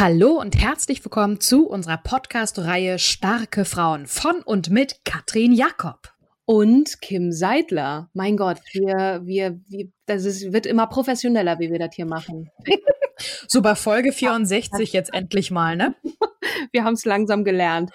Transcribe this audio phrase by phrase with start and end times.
[0.00, 6.14] Hallo und herzlich willkommen zu unserer Podcast-Reihe Starke Frauen von und mit Katrin Jakob.
[6.46, 8.08] Und Kim Seidler.
[8.14, 12.48] Mein Gott, wir, wir, wir das ist, wird immer professioneller, wie wir das hier machen.
[13.46, 15.94] So bei Folge 64 jetzt endlich mal, ne?
[16.72, 17.90] Wir haben es langsam gelernt.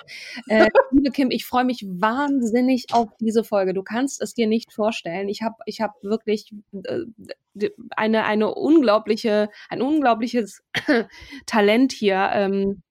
[0.47, 3.73] Äh, liebe Kim, ich freue mich wahnsinnig auf diese Folge.
[3.73, 5.29] Du kannst es dir nicht vorstellen.
[5.29, 6.51] Ich habe ich hab wirklich
[6.83, 10.61] äh, eine, eine unglaubliche, ein unglaubliches
[11.45, 12.29] Talent hier.
[12.33, 12.81] Ähm,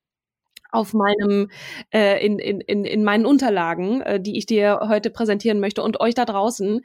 [0.74, 1.50] auf meinem
[1.92, 6.00] äh, in, in, in, in meinen Unterlagen, äh, die ich dir heute präsentieren möchte und
[6.00, 6.80] euch da draußen.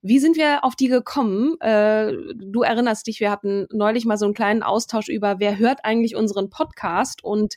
[0.00, 1.60] Wie sind wir auf die gekommen?
[1.60, 5.84] Äh, du erinnerst dich, wir hatten neulich mal so einen kleinen Austausch über, wer hört
[5.84, 7.56] eigentlich unseren Podcast und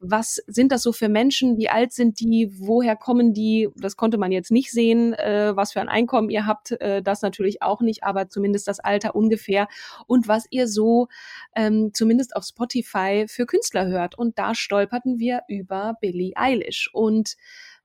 [0.00, 1.56] was sind das so für Menschen?
[1.56, 2.50] Wie alt sind die?
[2.58, 3.68] Woher kommen die?
[3.76, 6.72] Das konnte man jetzt nicht sehen, äh, was für ein Einkommen ihr habt.
[6.72, 9.68] Äh, das natürlich auch nicht, aber zumindest das Alter ungefähr
[10.06, 11.08] und was ihr so
[11.54, 14.18] ähm, zumindest auf Spotify für Künstler hört.
[14.18, 16.90] Und da stolperten wir über Billie Eilish.
[16.92, 17.36] Und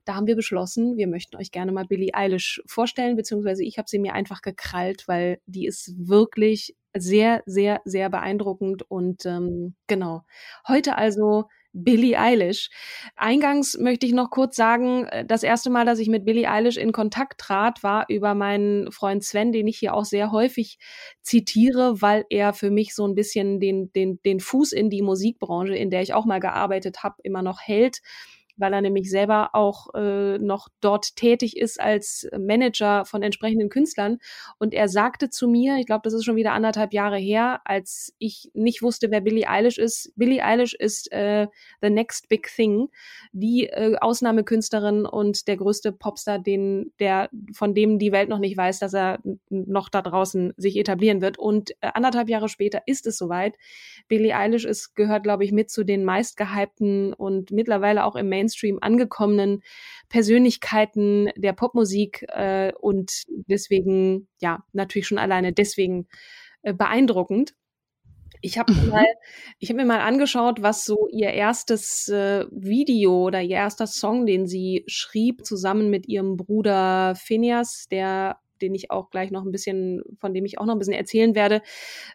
[0.04, 3.88] da haben wir beschlossen, wir möchten euch gerne mal Billie Eilish vorstellen, beziehungsweise ich habe
[3.88, 8.82] sie mir einfach gekrallt, weil die ist wirklich sehr, sehr, sehr beeindruckend.
[8.90, 10.22] Und ähm, genau,
[10.66, 11.44] heute also
[11.84, 12.70] Billie Eilish.
[13.16, 16.76] Eingangs möchte ich noch kurz sagen, äh, das erste Mal, dass ich mit Billie Eilish
[16.76, 20.78] in Kontakt trat, war über meinen Freund Sven, den ich hier auch sehr häufig
[21.22, 25.74] zitiere, weil er für mich so ein bisschen den, den, den Fuß in die Musikbranche,
[25.74, 28.00] in der ich auch mal gearbeitet habe, immer noch hält
[28.56, 34.18] weil er nämlich selber auch äh, noch dort tätig ist als Manager von entsprechenden Künstlern.
[34.58, 38.14] Und er sagte zu mir, ich glaube, das ist schon wieder anderthalb Jahre her, als
[38.18, 40.12] ich nicht wusste, wer Billie Eilish ist.
[40.16, 41.46] Billie Eilish ist äh,
[41.82, 42.88] the next big thing,
[43.32, 48.56] die äh, Ausnahmekünstlerin und der größte Popstar, den der von dem die Welt noch nicht
[48.56, 49.18] weiß, dass er
[49.50, 51.38] noch da draußen sich etablieren wird.
[51.38, 53.56] Und äh, anderthalb Jahre später ist es soweit.
[54.08, 58.45] Billie Eilish ist gehört, glaube ich, mit zu den meistgehypten und mittlerweile auch im Main
[58.46, 59.62] Mainstream angekommenen
[60.08, 66.06] Persönlichkeiten der Popmusik äh, und deswegen, ja, natürlich schon alleine deswegen
[66.62, 67.54] äh, beeindruckend.
[68.42, 68.90] Ich habe mhm.
[68.90, 69.06] mal,
[69.58, 74.26] ich habe mir mal angeschaut, was so ihr erstes äh, Video oder ihr erster Song,
[74.26, 79.52] den sie schrieb, zusammen mit ihrem Bruder Phineas, der den ich auch gleich noch ein
[79.52, 81.62] bisschen, von dem ich auch noch ein bisschen erzählen werde.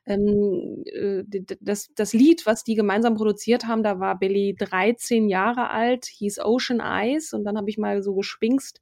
[0.06, 1.24] Ähm, äh,
[1.60, 6.40] das, das Lied, was die gemeinsam produziert haben, da war Billy 13 Jahre alt, hieß
[6.40, 8.82] Ocean Eyes und dann habe ich mal so gespinkst,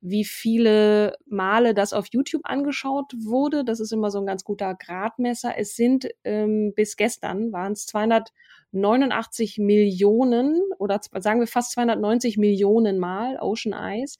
[0.00, 3.64] wie viele Male das auf YouTube angeschaut wurde.
[3.64, 5.54] Das ist immer so ein ganz guter Gradmesser.
[5.58, 12.98] Es sind ähm, bis gestern waren es 289 Millionen oder sagen wir fast 290 Millionen
[12.98, 14.18] Mal Ocean Eyes.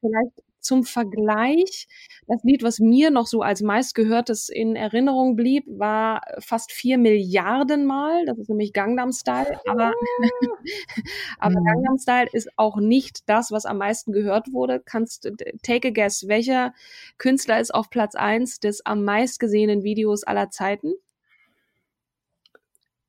[0.00, 1.88] Vielleicht zum Vergleich,
[2.26, 7.86] das Lied, was mir noch so als meistgehörtes in Erinnerung blieb, war fast vier Milliarden
[7.86, 8.26] Mal.
[8.26, 9.58] Das ist nämlich Gangnam Style.
[9.66, 9.94] Aber,
[11.38, 11.64] aber mhm.
[11.64, 14.82] Gangnam Style ist auch nicht das, was am meisten gehört wurde.
[14.84, 16.74] Kannst take a guess, welcher
[17.16, 20.92] Künstler ist auf Platz eins des am meistgesehenen Videos aller Zeiten?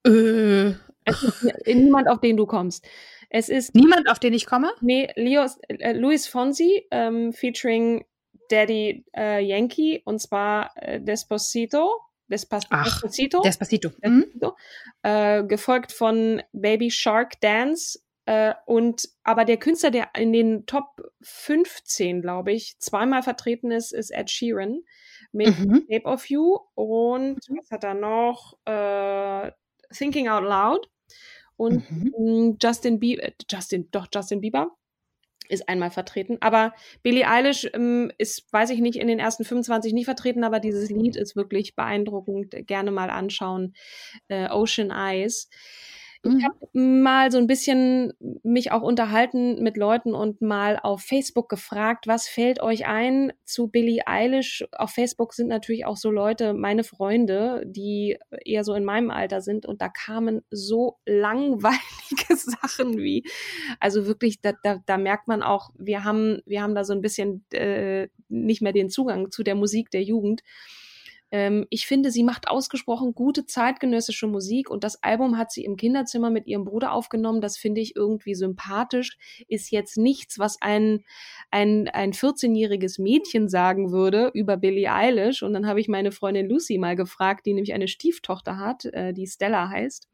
[0.05, 0.75] Äh.
[1.03, 2.85] Es ist niemand, auf den du kommst.
[3.29, 4.71] Es ist niemand, auf den ich komme.
[4.81, 8.05] Nee, Leos, äh, Luis Fonsi ähm, featuring
[8.49, 12.01] Daddy äh, Yankee und zwar äh, Desposito.
[12.27, 13.41] Despas Ach, Despacito.
[13.41, 13.89] Despacito.
[13.89, 14.55] Despacito.
[15.03, 15.47] Mhm.
[15.47, 17.99] Gefolgt von Baby Shark Dance.
[18.29, 23.91] Äh, und aber der Künstler, der in den Top 15, glaube ich, zweimal vertreten ist,
[23.91, 24.83] ist Ed Sheeran
[25.31, 25.87] mit mhm.
[25.89, 27.57] Shape of You und mhm.
[27.57, 28.59] was hat er noch?
[28.65, 29.51] Äh,
[29.91, 30.89] Thinking Out Loud
[31.59, 32.57] und mhm.
[32.61, 34.71] Justin Bieber, Justin, doch Justin Bieber.
[35.49, 36.37] ist einmal vertreten.
[36.39, 36.73] Aber
[37.03, 40.89] Billie Eilish ähm, ist, weiß ich nicht, in den ersten 25 nicht vertreten, aber dieses
[40.89, 42.55] Lied ist wirklich beeindruckend.
[42.65, 43.73] Gerne mal anschauen.
[44.29, 45.49] Äh, Ocean Eyes.
[46.21, 46.43] Ich mhm.
[46.43, 48.11] habe mal so ein bisschen
[48.43, 53.69] mich auch unterhalten mit Leuten und mal auf Facebook gefragt, was fällt euch ein zu
[53.69, 54.65] Billie Eilish?
[54.73, 59.39] Auf Facebook sind natürlich auch so Leute, meine Freunde, die eher so in meinem Alter
[59.39, 61.79] sind und da kamen so langweilige
[62.35, 63.23] Sachen wie,
[63.79, 67.01] also wirklich, da, da, da merkt man auch, wir haben, wir haben da so ein
[67.01, 70.41] bisschen äh, nicht mehr den Zugang zu der Musik der Jugend.
[71.31, 75.77] Ähm, ich finde, sie macht ausgesprochen gute zeitgenössische Musik und das Album hat sie im
[75.77, 77.41] Kinderzimmer mit ihrem Bruder aufgenommen.
[77.41, 79.17] Das finde ich irgendwie sympathisch.
[79.47, 81.03] Ist jetzt nichts, was ein,
[81.51, 85.43] ein, ein 14-jähriges Mädchen sagen würde über Billie Eilish.
[85.43, 89.13] Und dann habe ich meine Freundin Lucy mal gefragt, die nämlich eine Stieftochter hat, äh,
[89.13, 90.07] die Stella heißt.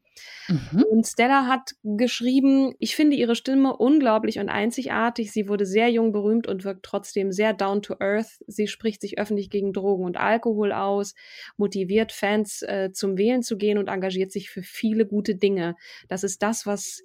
[0.48, 0.84] Mhm.
[0.90, 5.32] Und Stella hat geschrieben, ich finde ihre Stimme unglaublich und einzigartig.
[5.32, 8.38] Sie wurde sehr jung berühmt und wirkt trotzdem sehr down to earth.
[8.46, 11.14] Sie spricht sich öffentlich gegen Drogen und Alkohol aus,
[11.56, 15.76] motiviert Fans äh, zum Wählen zu gehen und engagiert sich für viele gute Dinge.
[16.08, 17.02] Das ist das, was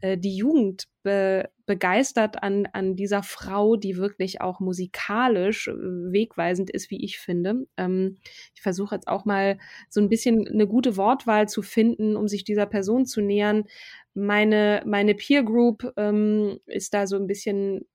[0.00, 6.68] äh, die Jugend be begeistert an, an dieser Frau, die wirklich auch musikalisch äh, wegweisend
[6.70, 7.66] ist, wie ich finde.
[7.78, 8.18] Ähm,
[8.54, 9.58] ich versuche jetzt auch mal
[9.88, 13.64] so ein bisschen eine gute Wortwahl zu finden, um sich dieser Person zu nähern.
[14.12, 17.86] Meine, meine Peer Group ähm, ist da so ein bisschen,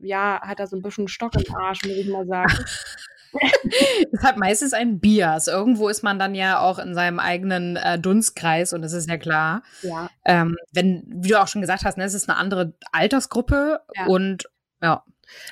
[0.00, 2.52] ja, hat da so ein bisschen Stock im Arsch, muss ich mal sagen.
[4.12, 5.46] es hat meistens ein Bias.
[5.48, 9.16] Irgendwo ist man dann ja auch in seinem eigenen äh, Dunstkreis und das ist ja
[9.16, 9.62] klar.
[9.82, 10.10] Ja.
[10.24, 14.06] Ähm, wenn, wie du auch schon gesagt hast, ne, es ist eine andere Altersgruppe ja.
[14.06, 14.48] und
[14.82, 15.04] ja,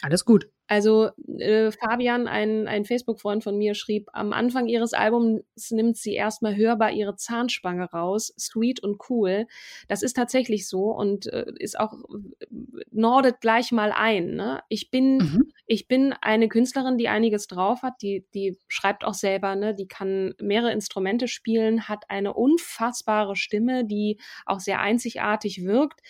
[0.02, 0.48] alles gut.
[0.68, 6.14] Also äh, Fabian, ein, ein Facebook-Freund von mir, schrieb, am Anfang ihres Albums nimmt sie
[6.14, 9.46] erstmal hörbar ihre Zahnspange raus, sweet und cool.
[9.86, 11.94] Das ist tatsächlich so und äh, ist auch,
[12.40, 12.46] äh,
[12.90, 14.34] nordet gleich mal ein.
[14.34, 14.60] Ne?
[14.68, 15.52] Ich bin, mhm.
[15.66, 19.72] ich bin eine Künstlerin, die einiges drauf hat, die, die schreibt auch selber, ne?
[19.72, 26.00] die kann mehrere Instrumente spielen, hat eine unfassbare Stimme, die auch sehr einzigartig wirkt.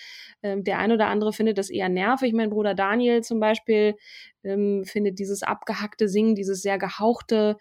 [0.42, 2.32] Ähm, der ein oder andere findet das eher nervig.
[2.32, 3.96] Mein Bruder Daniel zum Beispiel
[4.46, 7.56] ähm, findet dieses abgehackte Singen, dieses sehr gehauchte,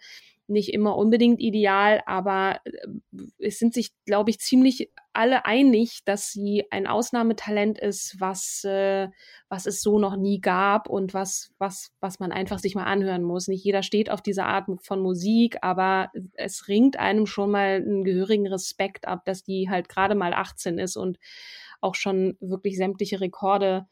[0.48, 2.86] nicht immer unbedingt ideal, aber äh,
[3.38, 9.08] es sind sich, glaube ich, ziemlich alle einig, dass sie ein Ausnahmetalent ist, was, äh,
[9.48, 13.22] was es so noch nie gab und was, was, was man einfach sich mal anhören
[13.22, 13.48] muss.
[13.48, 18.04] Nicht jeder steht auf diese Art von Musik, aber es ringt einem schon mal einen
[18.04, 21.18] gehörigen Respekt ab, dass die halt gerade mal 18 ist und
[21.80, 23.86] auch schon wirklich sämtliche Rekorde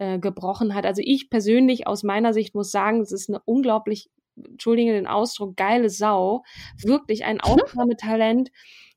[0.00, 0.86] äh, gebrochen hat.
[0.86, 5.56] Also ich persönlich aus meiner Sicht muss sagen, es ist eine unglaublich, entschuldige den Ausdruck,
[5.56, 6.42] geile Sau.
[6.82, 8.50] Wirklich ein Aufnahmetalent.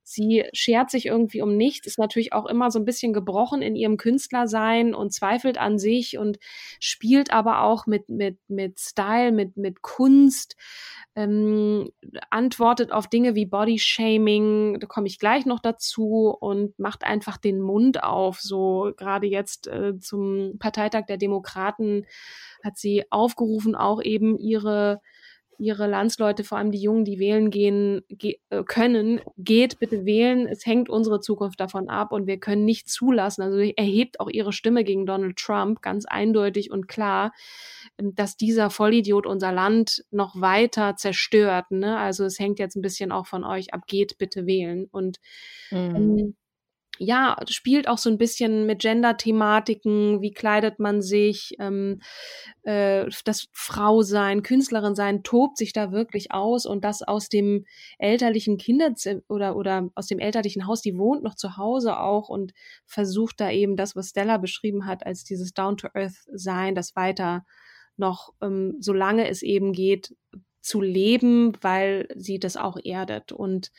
[0.03, 3.75] Sie schert sich irgendwie um nichts, ist natürlich auch immer so ein bisschen gebrochen in
[3.75, 6.39] ihrem Künstlersein und zweifelt an sich und
[6.79, 10.55] spielt aber auch mit, mit, mit Style, mit, mit Kunst,
[11.15, 11.89] ähm,
[12.29, 17.61] antwortet auf Dinge wie Bodyshaming, da komme ich gleich noch dazu und macht einfach den
[17.61, 18.41] Mund auf.
[18.41, 22.05] So gerade jetzt äh, zum Parteitag der Demokraten
[22.63, 25.01] hat sie aufgerufen, auch eben ihre
[25.57, 30.47] ihre Landsleute, vor allem die Jungen, die wählen gehen ge äh, können, geht bitte wählen.
[30.47, 33.41] Es hängt unsere Zukunft davon ab und wir können nicht zulassen.
[33.41, 37.33] Also erhebt auch ihre Stimme gegen Donald Trump ganz eindeutig und klar,
[37.97, 41.71] ähm, dass dieser Vollidiot unser Land noch weiter zerstört.
[41.71, 41.97] Ne?
[41.97, 43.81] Also es hängt jetzt ein bisschen auch von euch ab.
[43.87, 45.19] Geht bitte wählen und
[45.71, 45.95] mhm.
[45.95, 46.35] ähm,
[46.99, 52.01] ja, spielt auch so ein bisschen mit Gender-Thematiken, wie kleidet man sich, ähm,
[52.61, 56.67] äh, das Frausein, Künstlerin sein, tobt sich da wirklich aus.
[56.67, 57.65] Und das aus dem
[57.97, 62.53] elterlichen Kinderzimmer oder, oder aus dem elterlichen Haus, die wohnt noch zu Hause auch und
[62.85, 67.43] versucht da eben das, was Stella beschrieben hat, als dieses Down-to-Earth-Sein, das weiter
[67.97, 70.15] noch, ähm, solange es eben geht,
[70.63, 73.71] zu leben, weil sie das auch erdet und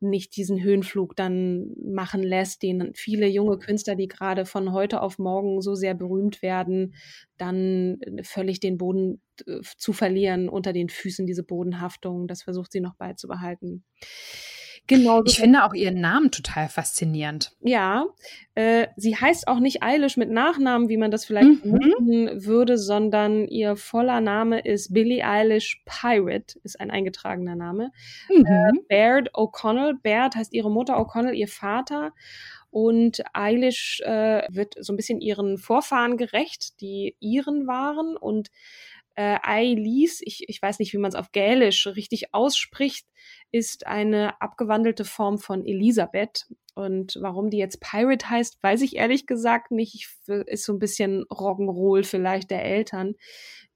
[0.00, 5.18] nicht diesen Höhenflug dann machen lässt, den viele junge Künstler, die gerade von heute auf
[5.18, 6.94] morgen so sehr berühmt werden,
[7.38, 12.28] dann völlig den Boden äh, zu verlieren unter den Füßen, diese Bodenhaftung.
[12.28, 13.84] Das versucht sie noch beizubehalten.
[14.88, 15.22] Genau.
[15.24, 17.52] Ich finde auch ihren Namen total faszinierend.
[17.60, 18.06] Ja,
[18.54, 22.30] äh, sie heißt auch nicht Eilish mit Nachnamen, wie man das vielleicht mhm.
[22.34, 27.90] würde, sondern ihr voller Name ist Billie Eilish Pirate, ist ein eingetragener Name.
[28.28, 28.44] Mhm.
[28.44, 32.12] Äh, Baird O'Connell, Baird heißt ihre Mutter, O'Connell ihr Vater.
[32.70, 38.50] Und Eilish äh, wird so ein bisschen ihren Vorfahren gerecht, die Iren waren und
[39.14, 43.06] Äh, Eilis, ich, ich weiß nicht, wie man es auf Gälisch richtig ausspricht,
[43.50, 46.46] ist eine abgewandelte Form von Elisabeth.
[46.74, 49.94] Und warum die jetzt Pirate heißt, weiß ich ehrlich gesagt nicht.
[49.94, 50.08] Ich,
[50.46, 53.14] ist so ein bisschen Rock'n'Roll vielleicht der Eltern,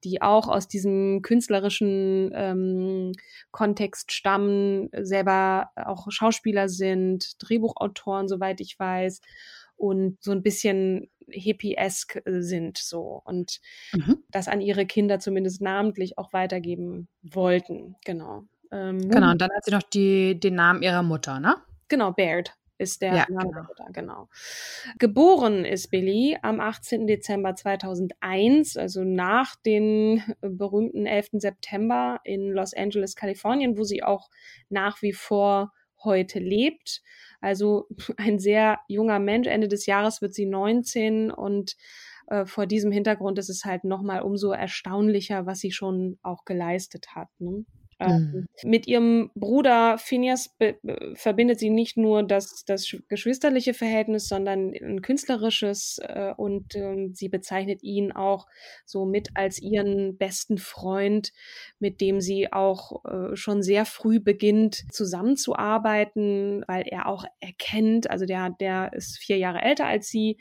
[0.03, 3.13] die auch aus diesem künstlerischen ähm,
[3.51, 9.21] Kontext stammen, selber auch Schauspieler sind, Drehbuchautoren, soweit ich weiß,
[9.77, 13.61] und so ein bisschen hippie-esque sind so und
[13.93, 14.23] mhm.
[14.31, 17.97] das an ihre Kinder zumindest namentlich auch weitergeben wollten.
[18.05, 18.45] Genau.
[18.73, 21.57] Ähm, genau, und dann hat sie noch die, den Namen ihrer Mutter, ne?
[21.89, 23.67] Genau, Baird ist der ja, Name genau.
[23.77, 24.29] Da, genau.
[24.99, 27.07] Geboren ist Billy am 18.
[27.07, 31.29] Dezember 2001, also nach dem berühmten 11.
[31.33, 34.29] September in Los Angeles, Kalifornien, wo sie auch
[34.69, 35.73] nach wie vor
[36.05, 37.03] heute lebt.
[37.47, 37.87] Also
[38.17, 39.47] ein sehr junger Mensch.
[39.47, 41.77] Ende des Jahres wird sie 19 und
[42.27, 47.15] äh, vor diesem Hintergrund ist es halt nochmal umso erstaunlicher, was sie schon auch geleistet
[47.15, 47.29] hat.
[47.39, 47.65] Ne?
[47.99, 48.07] Mhm.
[48.07, 50.55] Ähm, mit ihrem Bruder Phineas
[51.15, 57.29] verbindet sie nicht nur das, das geschwisterliche Verhältnis, sondern ein künstlerisches äh, und äh, sie
[57.29, 58.47] bezeichnet ihn auch
[58.85, 61.33] so mit als ihren besten Freund,
[61.79, 68.27] mit dem sie auch äh, schon sehr früh beginnt zusammenzuarbeiten, weil er auch erkennt, also
[68.27, 70.39] der, der ist vier Jahre älter als sie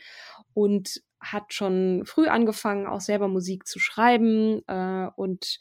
[0.54, 5.58] und hat schon früh angefangen, auch selber Musik zu schreiben äh, und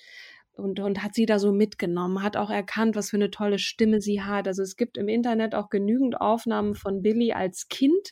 [0.57, 4.01] und, und hat sie da so mitgenommen, hat auch erkannt, was für eine tolle Stimme
[4.01, 4.47] sie hat.
[4.47, 8.11] Also es gibt im Internet auch genügend Aufnahmen von Billy als Kind,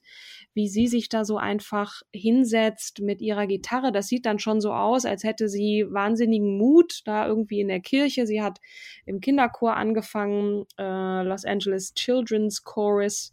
[0.52, 3.92] wie sie sich da so einfach hinsetzt mit ihrer Gitarre.
[3.92, 7.80] Das sieht dann schon so aus, als hätte sie wahnsinnigen Mut da irgendwie in der
[7.80, 8.26] Kirche.
[8.26, 8.58] Sie hat
[9.06, 13.32] im Kinderchor angefangen, äh, Los Angeles Children's Chorus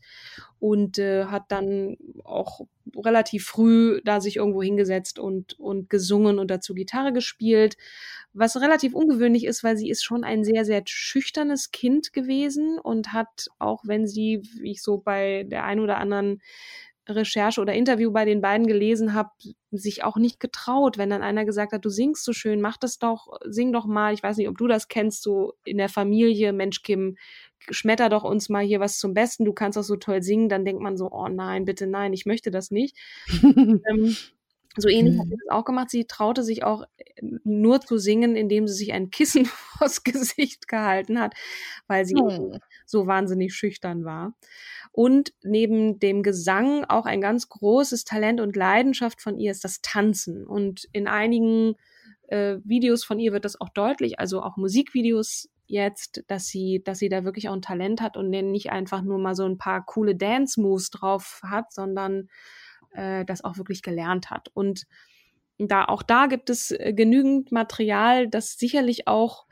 [0.59, 2.61] und äh, hat dann auch
[2.95, 7.77] relativ früh da sich irgendwo hingesetzt und, und gesungen und dazu Gitarre gespielt
[8.33, 13.11] was relativ ungewöhnlich ist, weil sie ist schon ein sehr, sehr schüchternes Kind gewesen und
[13.13, 16.41] hat, auch wenn sie, wie ich so bei der einen oder anderen
[17.07, 19.31] Recherche oder Interview bei den beiden gelesen habe,
[19.71, 22.99] sich auch nicht getraut, wenn dann einer gesagt hat, du singst so schön, mach das
[22.99, 24.13] doch, sing doch mal.
[24.13, 27.17] Ich weiß nicht, ob du das kennst, so in der Familie, Mensch, Kim,
[27.69, 30.65] schmetter doch uns mal hier was zum Besten, du kannst auch so toll singen, dann
[30.65, 32.97] denkt man so, oh nein, bitte nein, ich möchte das nicht.
[33.43, 34.15] ähm,
[34.77, 35.19] so ähnlich mhm.
[35.19, 35.89] hat sie das auch gemacht.
[35.89, 39.45] Sie traute sich auch äh, nur zu singen, indem sie sich ein Kissen
[39.77, 41.33] vors Gesicht gehalten hat,
[41.87, 42.59] weil sie mhm.
[42.85, 44.33] so wahnsinnig schüchtern war.
[44.91, 49.81] Und neben dem Gesang auch ein ganz großes Talent und Leidenschaft von ihr ist das
[49.81, 50.45] Tanzen.
[50.45, 51.75] Und in einigen
[52.27, 56.97] äh, Videos von ihr wird das auch deutlich, also auch Musikvideos jetzt, dass sie, dass
[56.97, 59.85] sie da wirklich auch ein Talent hat und nicht einfach nur mal so ein paar
[59.85, 62.27] coole Dance-Moves drauf hat, sondern
[62.91, 64.49] äh, das auch wirklich gelernt hat.
[64.53, 64.85] Und
[65.59, 69.45] da auch da gibt es äh, genügend Material, das sicherlich auch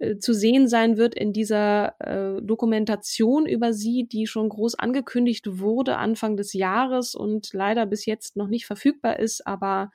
[0.00, 5.60] äh, zu sehen sein wird in dieser äh, Dokumentation über sie, die schon groß angekündigt
[5.60, 9.92] wurde Anfang des Jahres und leider bis jetzt noch nicht verfügbar ist, aber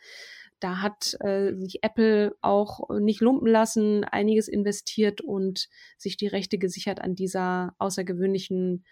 [0.59, 6.57] da hat äh, sich Apple auch nicht lumpen lassen, einiges investiert und sich die Rechte
[6.57, 8.85] gesichert an dieser außergewöhnlichen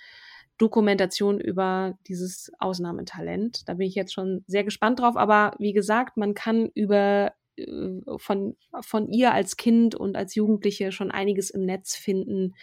[0.58, 3.68] Dokumentation über dieses Ausnahmetalent.
[3.68, 5.18] Da bin ich jetzt schon sehr gespannt drauf.
[5.18, 10.92] Aber wie gesagt, man kann über äh, von, von ihr als Kind und als Jugendliche
[10.92, 12.54] schon einiges im Netz finden,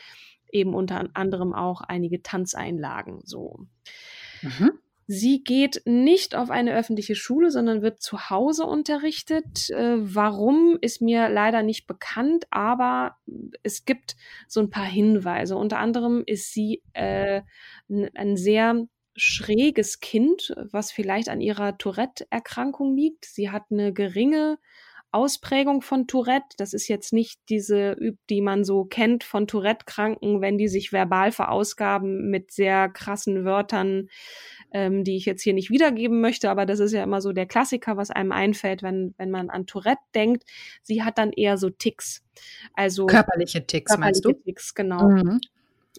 [0.51, 3.21] eben unter anderem auch einige Tanzeinlagen.
[3.25, 3.67] So.
[4.43, 4.73] Mhm.
[5.07, 9.71] Sie geht nicht auf eine öffentliche Schule, sondern wird zu Hause unterrichtet.
[9.71, 13.17] Äh, warum ist mir leider nicht bekannt, aber
[13.63, 14.17] es gibt
[14.49, 15.57] so ein paar Hinweise.
[15.57, 17.43] Unter anderem ist sie äh,
[17.89, 23.27] ein sehr schräges Kind, was vielleicht an ihrer Tourette-Erkrankung liegt.
[23.27, 24.59] Sie hat eine geringe
[25.13, 26.57] Ausprägung von Tourette.
[26.57, 27.97] Das ist jetzt nicht diese,
[28.31, 34.09] die man so kennt von Tourette-Kranken, wenn die sich verbal verausgaben mit sehr krassen Wörtern,
[34.73, 37.47] ähm, die ich jetzt hier nicht wiedergeben möchte, aber das ist ja immer so der
[37.47, 40.45] Klassiker, was einem einfällt, wenn, wenn man an Tourette denkt.
[40.83, 42.23] Sie hat dann eher so Ticks.
[42.75, 44.33] Also körperliche Ticks, körperliche meinst du?
[44.33, 45.09] Ticks, genau.
[45.09, 45.41] Mhm.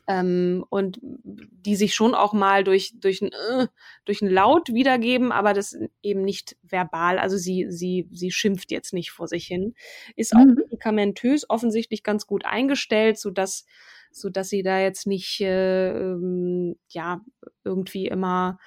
[0.07, 3.67] Ähm, und die sich schon auch mal durch, durch, ein, äh,
[4.03, 7.19] durch ein Laut wiedergeben, aber das eben nicht verbal.
[7.19, 9.75] Also sie, sie, sie schimpft jetzt nicht vor sich hin.
[10.17, 10.55] Ist auch mhm.
[10.55, 13.65] medikamentös offensichtlich ganz gut eingestellt, sodass
[14.13, 17.21] so dass sie da jetzt nicht äh, ähm, ja
[17.63, 18.59] irgendwie immer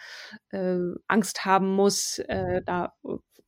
[0.50, 2.94] äh, Angst haben muss, äh, da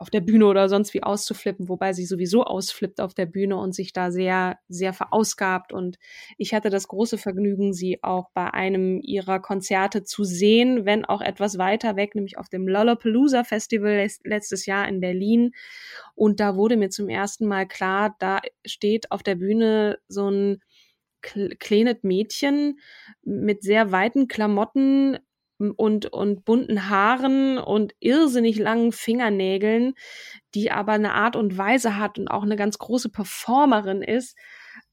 [0.01, 3.75] auf der Bühne oder sonst wie auszuflippen, wobei sie sowieso ausflippt auf der Bühne und
[3.75, 5.73] sich da sehr, sehr verausgabt.
[5.73, 5.99] Und
[6.37, 11.21] ich hatte das große Vergnügen, sie auch bei einem ihrer Konzerte zu sehen, wenn auch
[11.21, 15.51] etwas weiter weg, nämlich auf dem Lollapalooza Festival letztes Jahr in Berlin.
[16.15, 20.61] Und da wurde mir zum ersten Mal klar, da steht auf der Bühne so ein
[21.21, 22.81] kleines Mädchen
[23.23, 25.19] mit sehr weiten Klamotten
[25.59, 29.95] und, und bunten Haaren und irrsinnig langen Fingernägeln,
[30.55, 34.37] die aber eine Art und Weise hat und auch eine ganz große Performerin ist,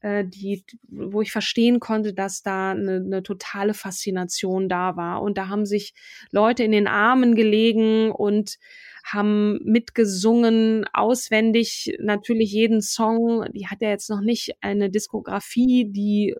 [0.00, 5.22] äh, die, wo ich verstehen konnte, dass da eine, eine totale Faszination da war.
[5.22, 5.94] Und da haben sich
[6.32, 8.58] Leute in den Armen gelegen und
[9.06, 13.46] haben mitgesungen, auswendig natürlich jeden Song.
[13.52, 16.34] Die hat ja jetzt noch nicht eine Diskografie, die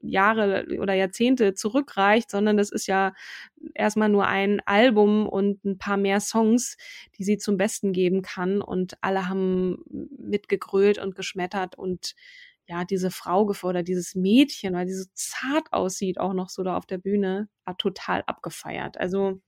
[0.00, 3.12] Jahre oder Jahrzehnte zurückreicht, sondern das ist ja
[3.74, 6.78] erstmal nur ein Album und ein paar mehr Songs,
[7.18, 8.62] die sie zum Besten geben kann.
[8.62, 9.84] Und alle haben
[10.16, 12.14] mitgegrölt und geschmettert und
[12.66, 16.78] ja, diese Frau gefordert, dieses Mädchen, weil die so zart aussieht, auch noch so da
[16.78, 18.96] auf der Bühne, hat total abgefeiert.
[18.98, 19.42] Also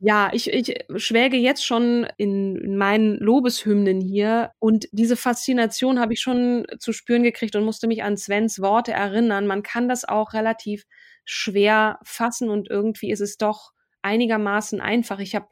[0.00, 6.12] ja, ich, ich schwäge jetzt schon in, in meinen Lobeshymnen hier und diese Faszination habe
[6.12, 9.46] ich schon zu spüren gekriegt und musste mich an Svens Worte erinnern.
[9.46, 10.84] Man kann das auch relativ
[11.24, 13.72] schwer fassen und irgendwie ist es doch
[14.06, 15.18] einigermaßen einfach.
[15.18, 15.48] Ich habe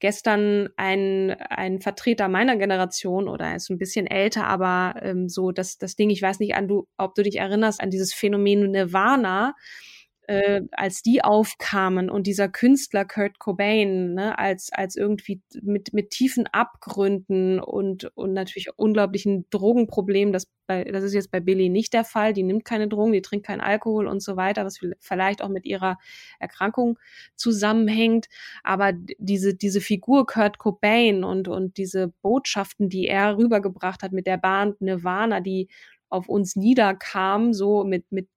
[0.00, 5.52] gestern einen, einen Vertreter meiner Generation oder er ist ein bisschen älter, aber ähm, so
[5.52, 8.70] das, das Ding, ich weiß nicht, an du, ob du dich erinnerst an dieses Phänomen
[8.70, 9.54] Nirvana
[10.28, 16.10] äh, als die aufkamen und dieser Künstler Kurt Cobain, ne, als, als irgendwie mit, mit
[16.10, 21.94] tiefen Abgründen und, und natürlich unglaublichen Drogenproblemen, das, bei, das ist jetzt bei Billy nicht
[21.94, 25.40] der Fall, die nimmt keine Drogen, die trinkt keinen Alkohol und so weiter, was vielleicht
[25.40, 25.96] auch mit ihrer
[26.38, 26.98] Erkrankung
[27.34, 28.26] zusammenhängt,
[28.62, 34.26] aber diese, diese Figur Kurt Cobain und, und diese Botschaften, die er rübergebracht hat mit
[34.26, 35.68] der Band Nirvana, die
[36.08, 38.28] auf uns niederkam, so mit, mit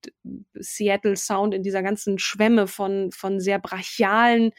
[0.54, 4.52] Seattle Sound in dieser ganzen Schwemme von, von sehr brachialen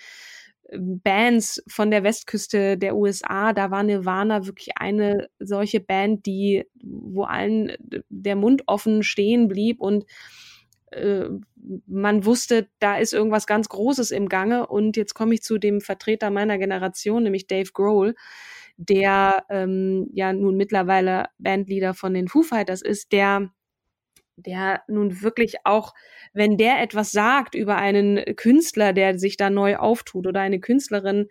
[0.71, 6.65] ähm, Bands von der Westküste der USA, da war Nirvana wirklich eine solche Band, die,
[6.83, 7.73] wo allen
[8.09, 10.05] der Mund offen stehen blieb und
[10.93, 11.29] äh,
[11.87, 14.67] man wusste, da ist irgendwas ganz Großes im Gange.
[14.67, 18.15] Und jetzt komme ich zu dem Vertreter meiner Generation, nämlich Dave Grohl,
[18.89, 23.51] der ähm, ja nun mittlerweile Bandleader von den Foo Fighters ist, der
[24.43, 25.95] der nun wirklich auch,
[26.33, 31.29] wenn der etwas sagt über einen Künstler, der sich da neu auftut oder eine Künstlerin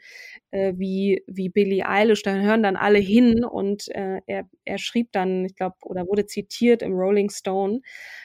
[0.51, 5.11] äh, wie, wie Billie Eilish, dann hören dann alle hin und äh, er, er schrieb
[5.11, 7.81] dann, ich glaube, oder wurde zitiert im Rolling Stone,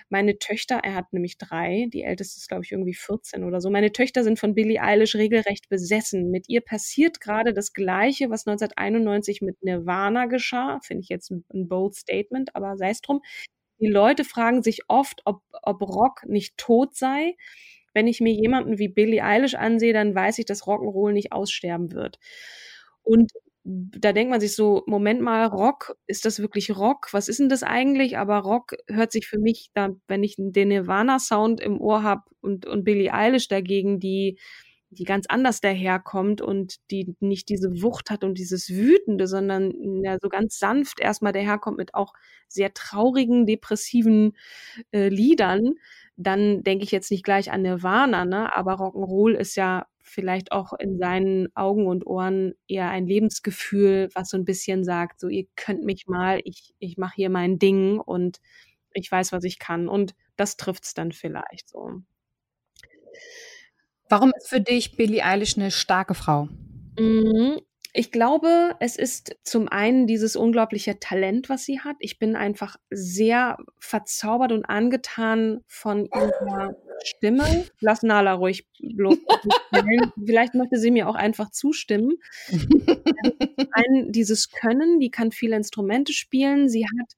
[0.09, 3.71] meine Töchter, er hat nämlich drei, die älteste ist, glaube ich, irgendwie 14 oder so,
[3.71, 6.31] meine Töchter sind von Billie Eilish regelrecht besessen.
[6.31, 11.45] Mit ihr passiert gerade das Gleiche, was 1991 mit Nirvana geschah, finde ich jetzt ein
[11.69, 13.21] bold Statement, aber sei es drum.
[13.81, 17.37] Die Leute fragen sich oft, ob, ob Rock nicht tot sei.
[17.95, 21.93] Wenn ich mir jemanden wie Billie Eilish ansehe, dann weiß ich, dass Rock'n'Roll nicht aussterben
[21.93, 22.19] wird.
[23.03, 23.33] Und
[23.65, 27.09] da denkt man sich so, Moment mal, Rock, ist das wirklich Rock?
[27.13, 28.17] Was ist denn das eigentlich?
[28.17, 32.65] Aber Rock hört sich für mich, da, wenn ich den Nirvana-Sound im Ohr habe und,
[32.67, 34.39] und Billie Eilish dagegen, die
[34.91, 39.73] die ganz anders daherkommt und die nicht diese Wucht hat und dieses Wütende, sondern
[40.03, 42.13] ja, so ganz sanft erstmal daherkommt mit auch
[42.49, 44.37] sehr traurigen, depressiven
[44.93, 45.75] äh, Liedern,
[46.17, 48.55] dann denke ich jetzt nicht gleich an Nirvana, ne?
[48.57, 54.31] aber Rock'n'Roll ist ja vielleicht auch in seinen Augen und Ohren eher ein Lebensgefühl, was
[54.31, 57.99] so ein bisschen sagt, so ihr könnt mich mal, ich, ich mache hier mein Ding
[57.99, 58.41] und
[58.95, 59.89] ich weiß, was ich kann.
[59.89, 62.03] Und das trifft's dann vielleicht so.
[64.09, 66.49] Warum ist für dich Billie Eilish eine starke Frau?
[66.99, 67.61] Mhm.
[67.99, 71.97] Ich glaube, es ist zum einen dieses unglaubliche Talent, was sie hat.
[72.01, 77.65] Ich bin einfach sehr verzaubert und angetan von ihrer Stimme.
[77.81, 79.17] Lass Nala ruhig bloß.
[80.27, 82.13] Vielleicht möchte sie mir auch einfach zustimmen.
[83.73, 86.69] ein, dieses Können, die kann viele Instrumente spielen.
[86.69, 87.13] Sie hat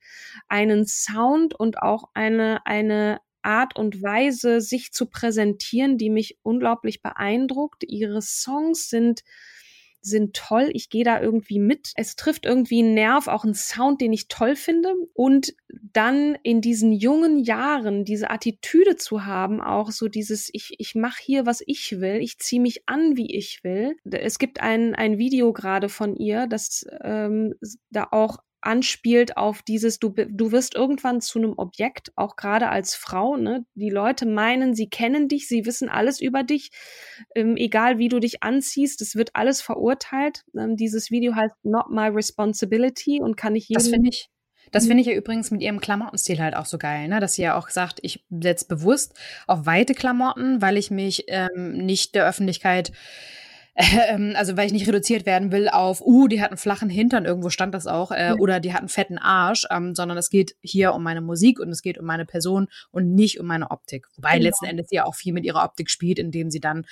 [0.47, 7.03] einen Sound und auch eine, eine Art und Weise, sich zu präsentieren, die mich unglaublich
[7.03, 7.85] beeindruckt.
[7.87, 9.23] Ihre Songs sind
[10.01, 10.71] sind toll.
[10.73, 11.93] Ich gehe da irgendwie mit.
[11.97, 14.93] Es trifft irgendwie einen Nerv, auch einen Sound, den ich toll finde.
[15.15, 15.55] Und
[15.93, 21.21] dann in diesen jungen Jahren diese Attitüde zu haben, auch so dieses, ich, ich mache
[21.23, 23.97] hier, was ich will, ich ziehe mich an, wie ich will.
[24.11, 27.55] Es gibt ein, ein Video gerade von ihr, das ähm,
[27.91, 32.95] da auch anspielt auf dieses, du, du wirst irgendwann zu einem Objekt, auch gerade als
[32.95, 33.37] Frau.
[33.37, 33.65] Ne?
[33.75, 36.71] Die Leute meinen, sie kennen dich, sie wissen alles über dich,
[37.35, 40.45] ähm, egal wie du dich anziehst, es wird alles verurteilt.
[40.57, 43.83] Ähm, dieses Video heißt Not My Responsibility und kann ich jedem...
[43.83, 44.29] Das finde ich
[44.71, 44.89] das mhm.
[44.89, 47.21] finde ich ja übrigens mit ihrem Klamottenstil halt auch so geil, ne?
[47.21, 49.15] dass sie ja auch sagt, ich setze bewusst
[49.47, 52.93] auf weite Klamotten, weil ich mich ähm, nicht der Öffentlichkeit
[53.79, 57.25] ähm, also weil ich nicht reduziert werden will auf, uh, die hat einen flachen Hintern,
[57.25, 58.41] irgendwo stand das auch, äh, mhm.
[58.41, 61.71] oder die hat einen fetten Arsch, ähm, sondern es geht hier um meine Musik und
[61.71, 64.09] es geht um meine Person und nicht um meine Optik.
[64.17, 64.47] Wobei genau.
[64.47, 66.87] letzten Endes sie ja auch viel mit ihrer Optik spielt, indem sie dann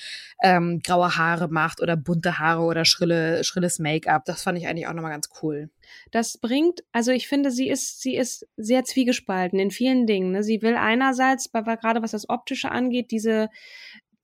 [0.44, 4.24] ähm, graue Haare macht oder bunte Haare oder schrille, schrilles Make-up.
[4.24, 5.70] Das fand ich eigentlich auch nochmal ganz cool.
[6.12, 10.30] Das bringt, also ich finde, sie ist, sie ist sehr zwiegespalten in vielen Dingen.
[10.30, 10.44] Ne?
[10.44, 13.48] Sie will einerseits, gerade was das Optische angeht, diese,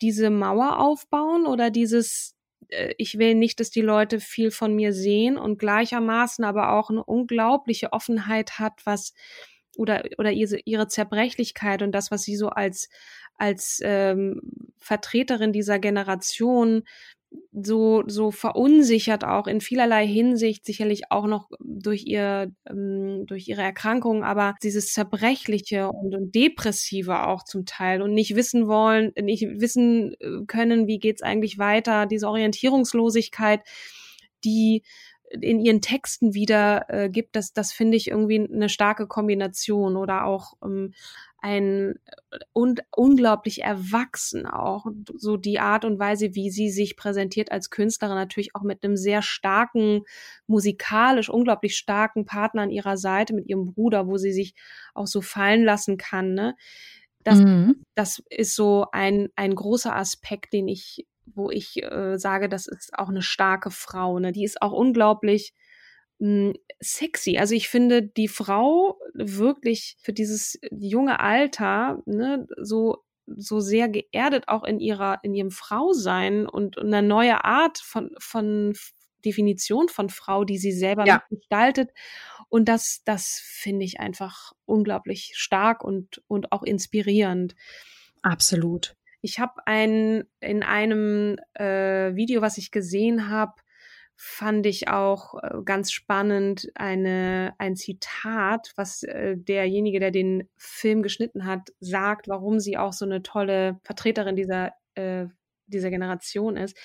[0.00, 2.36] diese Mauer aufbauen oder dieses,
[2.98, 7.04] ich will nicht, dass die Leute viel von mir sehen und gleichermaßen aber auch eine
[7.04, 9.14] unglaubliche Offenheit hat, was
[9.76, 12.88] oder oder ihre, ihre Zerbrechlichkeit und das, was sie so als
[13.36, 14.40] als ähm,
[14.78, 16.84] Vertreterin dieser Generation
[17.52, 23.62] so, so verunsichert auch in vielerlei Hinsicht, sicherlich auch noch durch ihr, ähm, durch ihre
[23.62, 29.42] Erkrankung, aber dieses Zerbrechliche und, und Depressive auch zum Teil und nicht wissen wollen, nicht
[29.60, 33.60] wissen äh, können, wie geht's eigentlich weiter, diese Orientierungslosigkeit,
[34.44, 34.82] die
[35.40, 40.24] in ihren Texten wieder äh, gibt, das, das finde ich irgendwie eine starke Kombination oder
[40.24, 40.92] auch ähm,
[41.38, 41.94] ein
[42.52, 48.14] und unglaublich erwachsen auch so die Art und Weise, wie sie sich präsentiert als Künstlerin
[48.14, 50.02] natürlich auch mit einem sehr starken
[50.46, 54.54] musikalisch unglaublich starken Partner an ihrer Seite mit ihrem Bruder, wo sie sich
[54.94, 56.34] auch so fallen lassen kann.
[56.34, 56.54] Ne?
[57.24, 57.84] Das, mhm.
[57.94, 62.92] das ist so ein ein großer Aspekt, den ich wo ich äh, sage, das ist
[62.98, 64.18] auch eine starke Frau.
[64.18, 64.32] Ne?
[64.32, 65.54] Die ist auch unglaublich
[66.18, 67.38] mh, sexy.
[67.38, 74.48] Also ich finde die Frau wirklich für dieses junge Alter ne, so so sehr geerdet
[74.48, 78.74] auch in ihrer in ihrem Frausein und eine neue Art von von
[79.24, 81.22] Definition von Frau, die sie selber ja.
[81.30, 81.90] gestaltet.
[82.48, 87.54] Und das, das finde ich einfach unglaublich stark und, und auch inspirierend.
[88.20, 88.94] Absolut.
[89.22, 93.54] Ich habe ein in einem äh, Video, was ich gesehen habe,
[94.16, 101.02] fand ich auch äh, ganz spannend eine, ein Zitat, was äh, derjenige, der den Film
[101.02, 105.26] geschnitten hat, sagt, warum sie auch so eine tolle Vertreterin dieser, äh,
[105.66, 106.76] dieser Generation ist.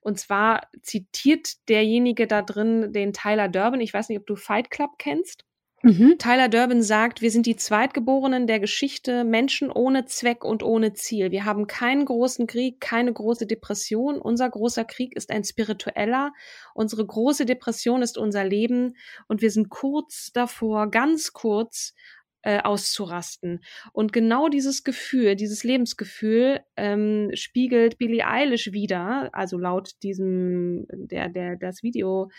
[0.00, 3.80] Und zwar zitiert derjenige da drin den Tyler Durban.
[3.80, 5.44] Ich weiß nicht, ob du Fight Club kennst.
[5.82, 6.16] Mhm.
[6.18, 11.32] Tyler Durbin sagt, wir sind die Zweitgeborenen der Geschichte, Menschen ohne Zweck und ohne Ziel.
[11.32, 14.20] Wir haben keinen großen Krieg, keine große Depression.
[14.20, 16.32] Unser großer Krieg ist ein spiritueller.
[16.74, 18.94] Unsere große Depression ist unser Leben.
[19.26, 21.94] Und wir sind kurz davor, ganz kurz,
[22.42, 23.60] äh, auszurasten.
[23.92, 31.28] Und genau dieses Gefühl, dieses Lebensgefühl ähm, spiegelt Billie Eilish wieder, also laut diesem, der,
[31.28, 32.30] der das Video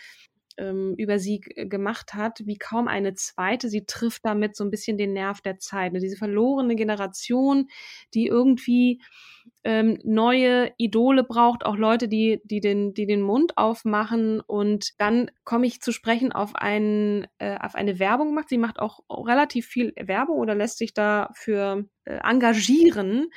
[0.56, 3.68] ähm, über sie gemacht hat, wie kaum eine zweite.
[3.68, 5.92] Sie trifft damit so ein bisschen den Nerv der Zeit.
[5.92, 6.00] Ne?
[6.00, 7.68] Diese verlorene Generation,
[8.14, 9.00] die irgendwie
[9.64, 14.40] ähm, neue Idole braucht, auch Leute, die, die, den, die den Mund aufmachen.
[14.40, 18.50] Und dann komme ich zu sprechen auf, einen, äh, auf eine Werbung macht.
[18.50, 23.30] Sie macht auch relativ viel Werbung oder lässt sich dafür äh, engagieren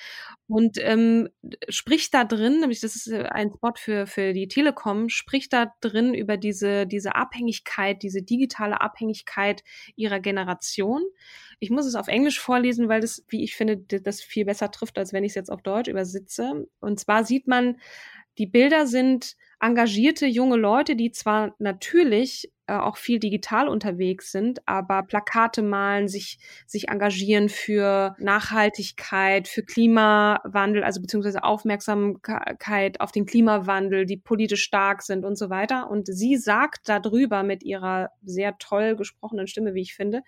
[0.48, 1.30] und ähm,
[1.70, 5.72] spricht da drin, nämlich das ist äh, ein Spot für, für die Telekom, spricht da
[5.80, 9.63] drin über diese, diese Abhängigkeit, diese digitale Abhängigkeit
[9.96, 11.02] ihrer Generation.
[11.60, 14.98] Ich muss es auf Englisch vorlesen, weil das, wie ich finde, das viel besser trifft,
[14.98, 16.67] als wenn ich es jetzt auf Deutsch übersitze.
[16.80, 17.78] Und zwar sieht man,
[18.38, 24.60] die Bilder sind engagierte junge Leute, die zwar natürlich äh, auch viel digital unterwegs sind,
[24.67, 33.26] aber Plakate malen, sich, sich engagieren für Nachhaltigkeit, für Klimawandel, also beziehungsweise Aufmerksamkeit auf den
[33.26, 35.89] Klimawandel, die politisch stark sind und so weiter.
[35.89, 40.22] Und sie sagt darüber mit ihrer sehr toll gesprochenen Stimme, wie ich finde,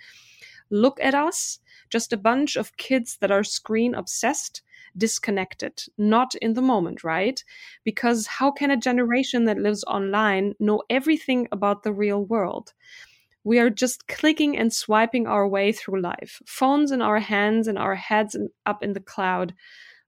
[0.70, 4.62] look at us, just a bunch of kids that are screen obsessed,
[4.98, 7.44] disconnected, not in the moment, right?
[7.84, 12.74] Because how can a generation that lives online know everything about the real world?
[13.44, 17.78] We are just clicking and swiping our way through life, phones in our hands and
[17.78, 19.54] our heads up in the cloud.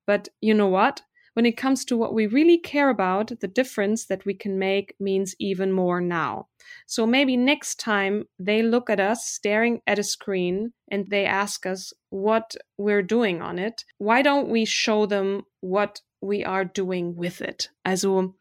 [0.05, 1.01] But you know what?
[1.33, 4.95] When it comes to what we really care about, the difference that we can make
[4.99, 6.47] means even more now.
[6.85, 11.65] So maybe next time they look at us staring at a screen and they ask
[11.65, 17.15] us what we're doing on it, why don't we show them what we are doing
[17.15, 17.69] with it?
[17.85, 18.35] Also,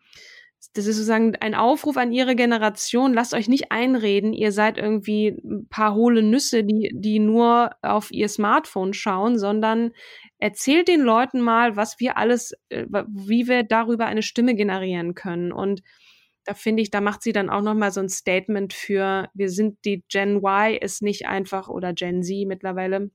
[0.75, 3.13] das ist sozusagen ein Aufruf an ihre Generation.
[3.13, 8.13] Lasst euch nicht einreden, ihr seid irgendwie ein paar hohle Nüsse, die, die nur auf
[8.13, 9.91] ihr Smartphone schauen, sondern
[10.39, 15.51] erzählt den Leuten mal, was wir alles, äh, wie wir darüber eine Stimme generieren können.
[15.51, 15.83] Und
[16.45, 19.85] da finde ich, da macht sie dann auch nochmal so ein Statement für, wir sind
[19.85, 23.11] die Gen Y, ist nicht einfach, oder Gen Z mittlerweile,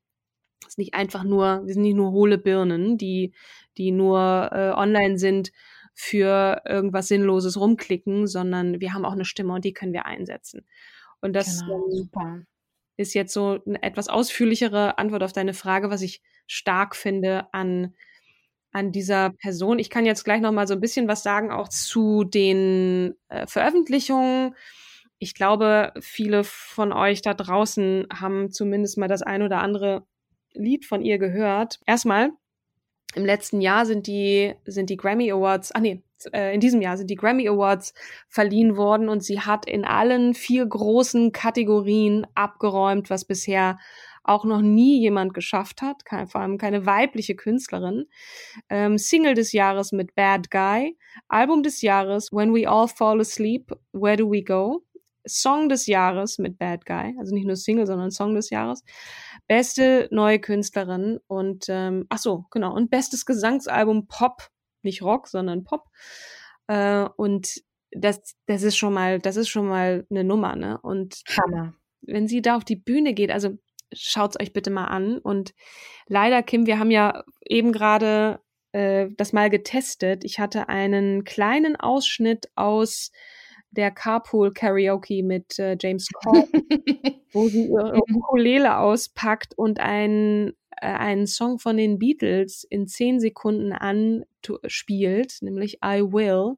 [0.68, 3.34] ist nicht einfach nur, wir sind nicht nur hohle Birnen, die,
[3.78, 5.52] die nur äh, online sind
[5.96, 10.66] für irgendwas Sinnloses rumklicken, sondern wir haben auch eine Stimme und die können wir einsetzen.
[11.22, 11.88] Und das genau,
[12.22, 12.46] ähm,
[12.98, 17.96] ist jetzt so eine etwas ausführlichere Antwort auf deine Frage, was ich stark finde an
[18.72, 19.80] an dieser Person.
[19.80, 23.48] Ich kann jetzt gleich noch mal so ein bisschen was sagen auch zu den äh,
[23.48, 24.54] Veröffentlichungen.
[25.18, 30.06] Ich glaube, viele von euch da draußen haben zumindest mal das ein oder andere
[30.52, 31.80] Lied von ihr gehört.
[31.86, 32.32] Erstmal
[33.14, 36.98] im letzten Jahr sind die sind die Grammy Awards, ah nee, äh, in diesem Jahr
[36.98, 37.94] sind die Grammy Awards
[38.28, 43.78] verliehen worden und sie hat in allen vier großen Kategorien abgeräumt, was bisher
[44.24, 48.06] auch noch nie jemand geschafft hat, kein, vor allem keine weibliche Künstlerin.
[48.70, 53.72] Ähm, Single des Jahres mit Bad Guy, Album des Jahres When We All Fall Asleep,
[53.92, 54.84] Where Do We Go?
[55.28, 58.84] Song des Jahres mit Bad Guy, also nicht nur Single, sondern Song des Jahres.
[59.48, 64.50] Beste neue Künstlerin und ähm, ach so, genau und bestes Gesangsalbum Pop,
[64.82, 65.86] nicht Rock, sondern Pop.
[66.68, 67.62] Äh, und
[67.92, 70.80] das, das ist schon mal, das ist schon mal eine Nummer, ne?
[70.82, 71.74] Und Hammer.
[72.02, 73.58] Wenn sie da auf die Bühne geht, also
[73.94, 75.18] schaut's euch bitte mal an.
[75.18, 75.54] Und
[76.08, 78.40] leider, Kim, wir haben ja eben gerade
[78.74, 80.24] äh, das mal getestet.
[80.24, 83.12] Ich hatte einen kleinen Ausschnitt aus
[83.76, 86.48] der Carpool Karaoke mit äh, James Cole,
[87.32, 93.20] wo sie ihre Ukulele auspackt und ein, äh, einen Song von den Beatles in zehn
[93.20, 96.56] Sekunden anspielt, nämlich I Will.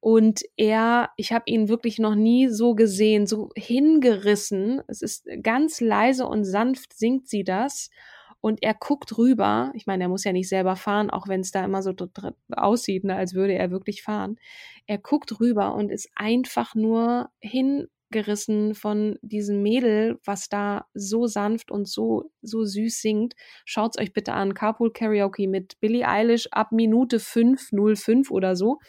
[0.00, 4.82] Und er, ich habe ihn wirklich noch nie so gesehen, so hingerissen.
[4.88, 7.88] Es ist ganz leise und sanft singt sie das.
[8.42, 9.70] Und er guckt rüber.
[9.74, 11.94] Ich meine, er muss ja nicht selber fahren, auch wenn es da immer so
[12.50, 14.36] aussieht, ne, als würde er wirklich fahren.
[14.86, 21.70] Er guckt rüber und ist einfach nur hingerissen von diesem Mädel, was da so sanft
[21.70, 23.34] und so, so süß singt.
[23.64, 24.54] Schaut's euch bitte an.
[24.54, 28.80] Carpool Karaoke mit Billie Eilish ab Minute 5.05 oder so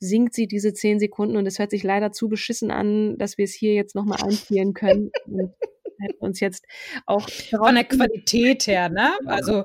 [0.00, 3.44] singt sie diese zehn Sekunden und es hört sich leider zu beschissen an, dass wir
[3.44, 5.12] es hier jetzt nochmal einspielen können.
[5.98, 6.64] und uns jetzt
[7.06, 9.12] auch von der Qualität her, ne?
[9.26, 9.64] Also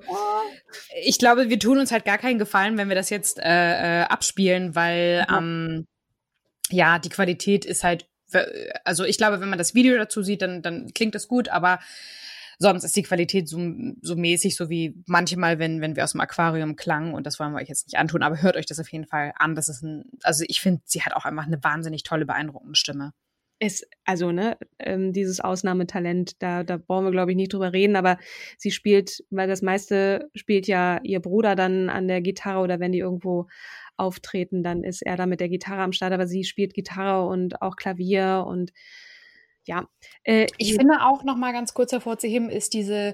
[1.04, 4.04] ich glaube, wir tun uns halt gar keinen Gefallen, wenn wir das jetzt äh, äh,
[4.04, 5.38] abspielen, weil ja.
[5.38, 5.88] ähm,
[6.70, 8.08] ja die Qualität ist halt,
[8.84, 11.80] also ich glaube, wenn man das Video dazu sieht, dann dann klingt das gut, aber
[12.60, 13.60] sonst ist die Qualität so,
[14.02, 17.52] so mäßig, so wie manchmal, wenn, wenn wir aus dem Aquarium klangen und das wollen
[17.52, 19.56] wir euch jetzt nicht antun, aber hört euch das auf jeden Fall an.
[19.56, 23.14] Das ist ein, also ich finde, sie hat auch einfach eine wahnsinnig tolle, beeindruckende Stimme.
[23.60, 27.96] Ist, also, ne, ähm, dieses Ausnahmetalent, da, da brauchen wir, glaube ich, nicht drüber reden,
[27.96, 28.20] aber
[28.60, 32.92] sie spielt, weil das meiste spielt ja ihr Bruder dann an der Gitarre oder wenn
[32.92, 33.48] die irgendwo
[33.96, 37.62] auftreten, dann ist er da mit der Gitarre am Start, aber sie spielt Gitarre und
[37.64, 38.74] auch Klavier und
[39.68, 39.88] ja.
[40.24, 43.14] Äh, ich finde auch noch mal ganz kurz hervorzuheben ist diese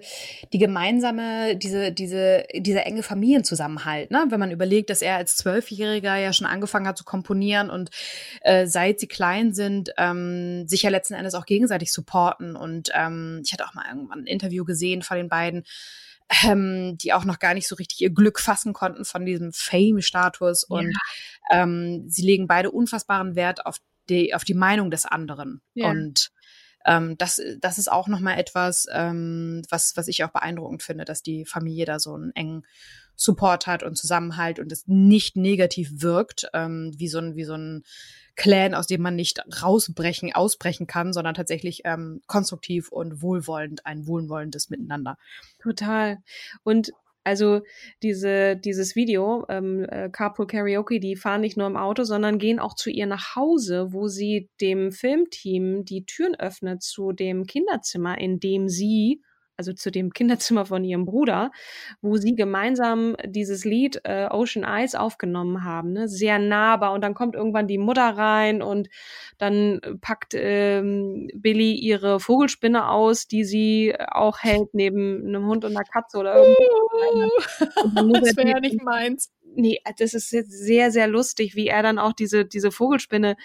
[0.54, 4.26] die gemeinsame diese diese dieser enge Familienzusammenhalt, ne?
[4.30, 7.89] Wenn man überlegt, dass er als Zwölfjähriger ja schon angefangen hat zu komponieren und
[8.42, 13.42] äh, seit sie klein sind ähm, sich ja letzten Endes auch gegenseitig supporten und ähm,
[13.46, 15.63] ich hatte auch mal irgendwann ein Interview gesehen von den beiden
[16.44, 20.63] ähm, die auch noch gar nicht so richtig ihr Glück fassen konnten von diesem Fame-Status.
[20.63, 20.94] Und
[21.52, 21.63] ja.
[21.63, 23.78] ähm, sie legen beide unfassbaren Wert auf
[24.10, 25.62] die, auf die Meinung des anderen.
[25.74, 25.92] Ja.
[25.92, 26.32] Und
[26.86, 31.24] ähm, das, das ist auch nochmal etwas, ähm, was, was ich auch beeindruckend finde, dass
[31.24, 32.65] die Familie da so einen engen
[33.15, 37.54] Support hat und Zusammenhalt und es nicht negativ wirkt, ähm, wie so ein, wie so
[37.54, 37.84] ein
[38.36, 44.08] Clan, aus dem man nicht rausbrechen, ausbrechen kann, sondern tatsächlich ähm, konstruktiv und wohlwollend, ein
[44.08, 45.17] wohlwollendes Miteinander.
[45.62, 46.17] Total.
[46.63, 46.91] Und
[47.24, 47.62] also
[48.02, 52.60] diese, dieses Video, ähm, äh, Carpool Karaoke, die fahren nicht nur im Auto, sondern gehen
[52.60, 58.18] auch zu ihr nach Hause, wo sie dem Filmteam die Türen öffnet zu dem Kinderzimmer,
[58.18, 59.22] in dem sie
[59.58, 61.52] also zu dem Kinderzimmer von ihrem Bruder,
[62.02, 66.08] wo sie gemeinsam dieses Lied äh, Ocean Eyes aufgenommen haben, ne?
[66.08, 66.94] sehr nahbar.
[66.94, 68.89] Und dann kommt irgendwann die Mutter rein und
[69.38, 75.76] dann packt ähm, Billy ihre Vogelspinne aus, die sie auch hält neben einem Hund und
[75.76, 77.60] einer Katze oder irgendwas.
[78.24, 79.32] das wäre ja nicht meins.
[79.56, 83.36] Nee, das ist jetzt sehr, sehr lustig, wie er dann auch diese, diese Vogelspinne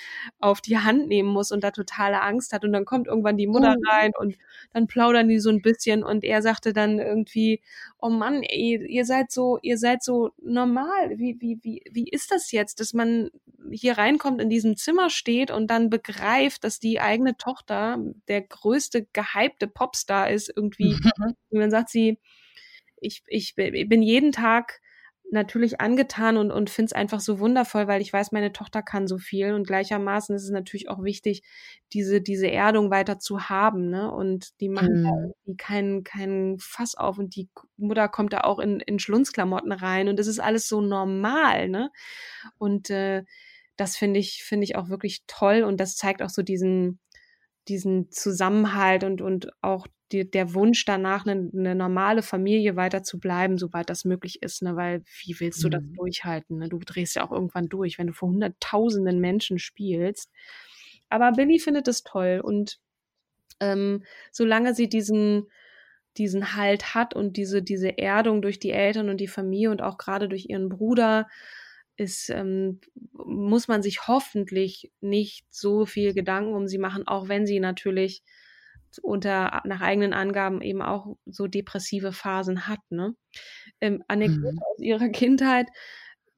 [0.41, 2.65] auf die Hand nehmen muss und da totale Angst hat.
[2.65, 3.91] Und dann kommt irgendwann die Mutter Oh.
[3.91, 4.37] rein und
[4.73, 7.61] dann plaudern die so ein bisschen und er sagte dann irgendwie,
[7.99, 11.19] oh Mann, ey, ihr seid so, ihr seid so normal.
[11.19, 13.31] Wie, wie, wie, wie ist das jetzt, dass man
[13.71, 19.07] hier reinkommt, in diesem Zimmer steht und dann begreift, dass die eigene Tochter der größte
[19.13, 20.93] gehypte Popstar ist irgendwie.
[21.51, 22.19] Und dann sagt sie,
[23.01, 24.81] ich, ich bin jeden Tag
[25.31, 29.07] natürlich angetan und, und finde es einfach so wundervoll, weil ich weiß, meine Tochter kann
[29.07, 31.43] so viel und gleichermaßen ist es natürlich auch wichtig,
[31.93, 34.11] diese, diese Erdung weiter zu haben, ne?
[34.11, 35.33] Und die machen da Mhm.
[35.45, 40.09] irgendwie keinen keinen Fass auf und die Mutter kommt da auch in, in Schlunzklamotten rein
[40.09, 41.91] und das ist alles so normal, ne?
[42.59, 43.25] Und äh,
[43.77, 47.01] das finde ich, finde ich auch wirklich toll und das zeigt auch so diesen,
[47.69, 53.19] diesen Zusammenhalt und, und auch die, der Wunsch danach, eine, eine normale Familie weiter zu
[53.21, 54.77] bleiben, sobald das möglich ist, ne?
[54.77, 55.95] Weil wie willst du das Mhm.
[55.97, 56.59] durchhalten?
[56.59, 56.69] Ne?
[56.69, 60.31] Du drehst ja auch irgendwann durch, wenn du vor hunderttausenden Menschen spielst.
[61.11, 62.79] Aber Billy findet es toll und
[63.61, 65.49] ähm, solange sie diesen
[66.17, 69.99] diesen Halt hat und diese diese Erdung durch die Eltern und die Familie und auch
[69.99, 71.29] gerade durch ihren Bruder
[71.97, 72.81] ist ähm,
[73.13, 78.23] muss man sich hoffentlich nicht so viel Gedanken um sie machen, auch wenn sie natürlich
[79.03, 82.81] unter nach eigenen Angaben eben auch so depressive Phasen hat.
[82.91, 83.15] Ne?
[83.81, 84.59] Ähm, Anekdote Mhm.
[84.73, 85.69] aus ihrer Kindheit.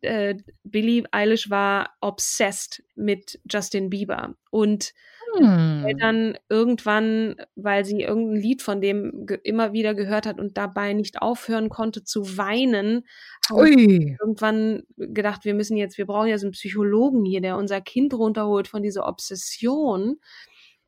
[0.02, 4.92] Äh, Billie Eilish war obsessed mit Justin Bieber und
[5.36, 5.84] Hm.
[5.86, 11.22] Eltern irgendwann, weil sie irgendein Lied von dem immer wieder gehört hat und dabei nicht
[11.22, 13.06] aufhören konnte zu weinen,
[13.50, 14.18] Ui.
[14.20, 18.68] irgendwann gedacht, wir müssen jetzt, wir brauchen jetzt einen Psychologen hier, der unser Kind runterholt
[18.68, 20.20] von dieser Obsession.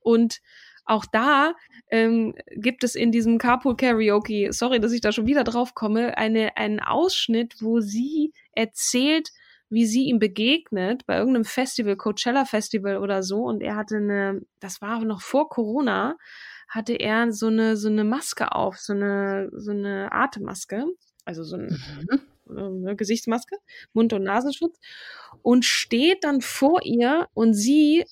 [0.00, 0.40] Und
[0.84, 1.54] auch da
[1.90, 6.16] ähm, gibt es in diesem Carpool Karaoke, sorry, dass ich da schon wieder drauf komme,
[6.18, 9.30] eine, einen Ausschnitt, wo sie erzählt,
[9.70, 13.44] wie sie ihm begegnet bei irgendeinem Festival, Coachella Festival oder so.
[13.44, 16.16] Und er hatte eine, das war noch vor Corona,
[16.68, 20.84] hatte er so eine, so eine Maske auf, so eine, so eine Atemmaske.
[21.24, 21.78] Also so ein,
[22.46, 22.84] Mhm.
[22.84, 23.56] eine Gesichtsmaske,
[23.92, 24.78] Mund- und Nasenschutz
[25.42, 28.04] und steht dann vor ihr und sie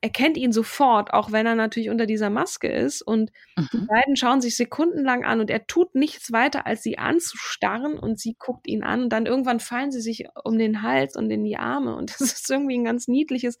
[0.00, 3.30] erkennt ihn sofort, auch wenn er natürlich unter dieser Maske ist und
[3.72, 3.88] die Mhm.
[3.88, 8.36] beiden schauen sich sekundenlang an und er tut nichts weiter, als sie anzustarren und sie
[8.38, 11.56] guckt ihn an und dann irgendwann fallen sie sich um den Hals und in die
[11.56, 13.58] Arme und das ist irgendwie ein ganz niedliches,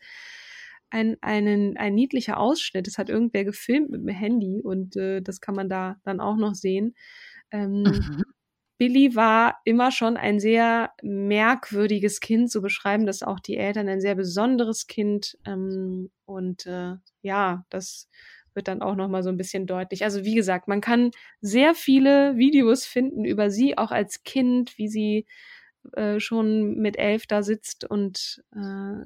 [0.90, 2.86] ein, einen, ein niedlicher Ausschnitt.
[2.86, 6.36] Das hat irgendwer gefilmt mit dem Handy und äh, das kann man da dann auch
[6.36, 6.94] noch sehen.
[7.50, 8.24] Ähm, Mhm.
[8.78, 14.00] Billy war immer schon ein sehr merkwürdiges Kind, so beschreiben das auch die Eltern, ein
[14.00, 15.38] sehr besonderes Kind.
[15.46, 18.08] Ähm, und äh, ja, das
[18.54, 20.04] wird dann auch noch mal so ein bisschen deutlich.
[20.04, 21.10] Also wie gesagt, man kann
[21.40, 25.26] sehr viele Videos finden über sie, auch als Kind, wie sie
[25.92, 29.04] äh, schon mit elf da sitzt und äh,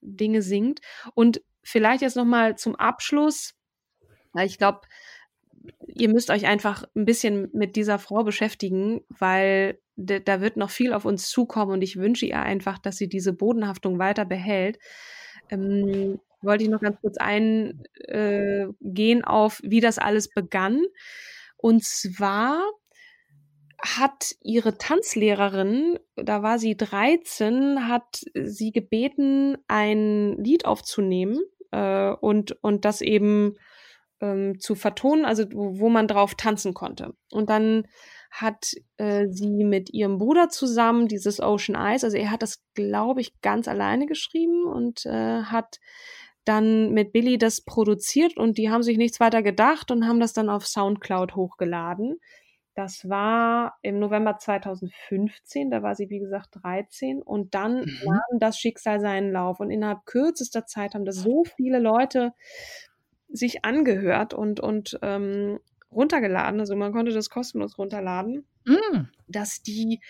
[0.00, 0.80] Dinge singt.
[1.14, 3.54] Und vielleicht jetzt noch mal zum Abschluss,
[4.32, 4.80] weil ich glaube,
[5.86, 10.92] ihr müsst euch einfach ein bisschen mit dieser Frau beschäftigen, weil da wird noch viel
[10.92, 14.78] auf uns zukommen und ich wünsche ihr einfach, dass sie diese Bodenhaftung weiter behält.
[15.50, 17.82] Ähm, wollte ich noch ganz kurz eingehen
[18.76, 20.82] äh, auf, wie das alles begann.
[21.56, 22.62] Und zwar
[23.82, 31.40] hat ihre Tanzlehrerin, da war sie 13, hat sie gebeten, ein Lied aufzunehmen
[31.70, 33.56] äh, und, und das eben
[34.20, 37.14] ähm, zu vertonen, also wo, man drauf tanzen konnte.
[37.32, 37.86] Und dann
[38.30, 43.20] hat äh, sie mit ihrem Bruder zusammen dieses Ocean Eyes, also er hat das, glaube
[43.20, 45.78] ich, ganz alleine geschrieben und äh, hat
[46.44, 50.32] dann mit Billy das produziert und die haben sich nichts weiter gedacht und haben das
[50.32, 52.18] dann auf Soundcloud hochgeladen.
[52.74, 57.98] Das war im November 2015, da war sie wie gesagt 13 und dann Mhm.
[58.04, 62.32] nahm das Schicksal seinen Lauf und innerhalb kürzester Zeit haben das so viele Leute
[63.30, 65.58] sich angehört und, und ähm,
[65.90, 69.08] runtergeladen, also man konnte das kostenlos runterladen, Mhm.
[69.26, 70.00] dass die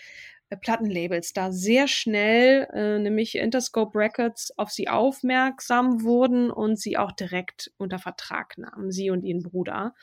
[0.49, 6.97] äh, Plattenlabels da sehr schnell, äh, nämlich Interscope Records, auf sie aufmerksam wurden und sie
[6.97, 9.93] auch direkt unter Vertrag nahmen, sie und ihren Bruder.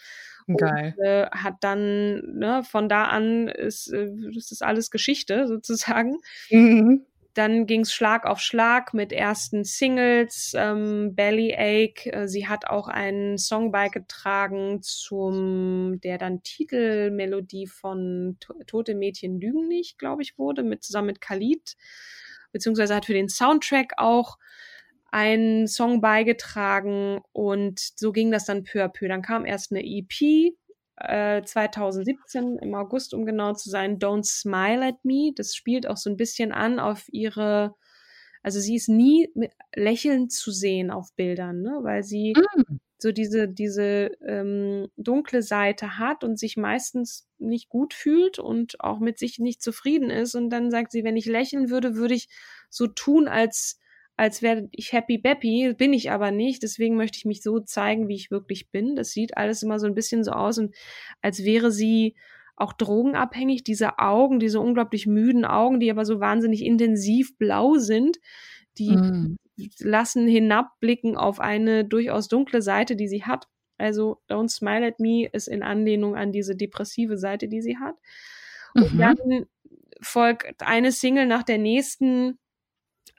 [0.47, 0.95] Geil.
[0.97, 6.19] Und, äh, hat dann, ne, von da an ist, äh, das ist alles Geschichte sozusagen.
[6.51, 7.05] Mhm.
[7.37, 12.11] Dann ging's Schlag auf Schlag mit ersten Singles, ähm, Bellyache.
[12.11, 19.39] Äh, sie hat auch einen Song beigetragen zum, der dann Titelmelodie von To- Tote Mädchen
[19.39, 21.77] lügen nicht, glaube ich, wurde, mit, zusammen mit Khalid.
[22.53, 24.39] Beziehungsweise hat für den Soundtrack auch
[25.11, 29.09] einen Song beigetragen und so ging das dann peu à peu.
[29.09, 30.55] Dann kam erst eine EP
[30.97, 35.33] äh, 2017 im August, um genau zu sein, Don't Smile at Me.
[35.35, 37.75] Das spielt auch so ein bisschen an auf ihre,
[38.43, 41.79] also sie ist nie mit lächelnd zu sehen auf Bildern, ne?
[41.83, 42.79] weil sie mm.
[42.99, 48.99] so diese, diese ähm, dunkle Seite hat und sich meistens nicht gut fühlt und auch
[48.99, 50.35] mit sich nicht zufrieden ist.
[50.35, 52.29] Und dann sagt sie, wenn ich lächeln würde, würde ich
[52.71, 53.79] so tun, als
[54.17, 56.63] als wäre ich happy beppy, bin ich aber nicht.
[56.63, 58.97] Deswegen möchte ich mich so zeigen, wie ich wirklich bin.
[58.97, 60.75] Das sieht alles immer so ein bisschen so aus und
[61.21, 62.17] als wäre sie
[62.57, 63.63] auch drogenabhängig.
[63.65, 68.19] Diese Augen, diese unglaublich müden Augen, die aber so wahnsinnig intensiv blau sind,
[68.79, 69.37] die mm.
[69.81, 73.47] lassen hinabblicken auf eine durchaus dunkle Seite, die sie hat.
[73.79, 77.97] Also Don't Smile at Me ist in Anlehnung an diese depressive Seite, die sie hat.
[78.75, 78.99] Und mhm.
[78.99, 79.47] dann
[80.01, 82.39] folgt eine Single nach der nächsten,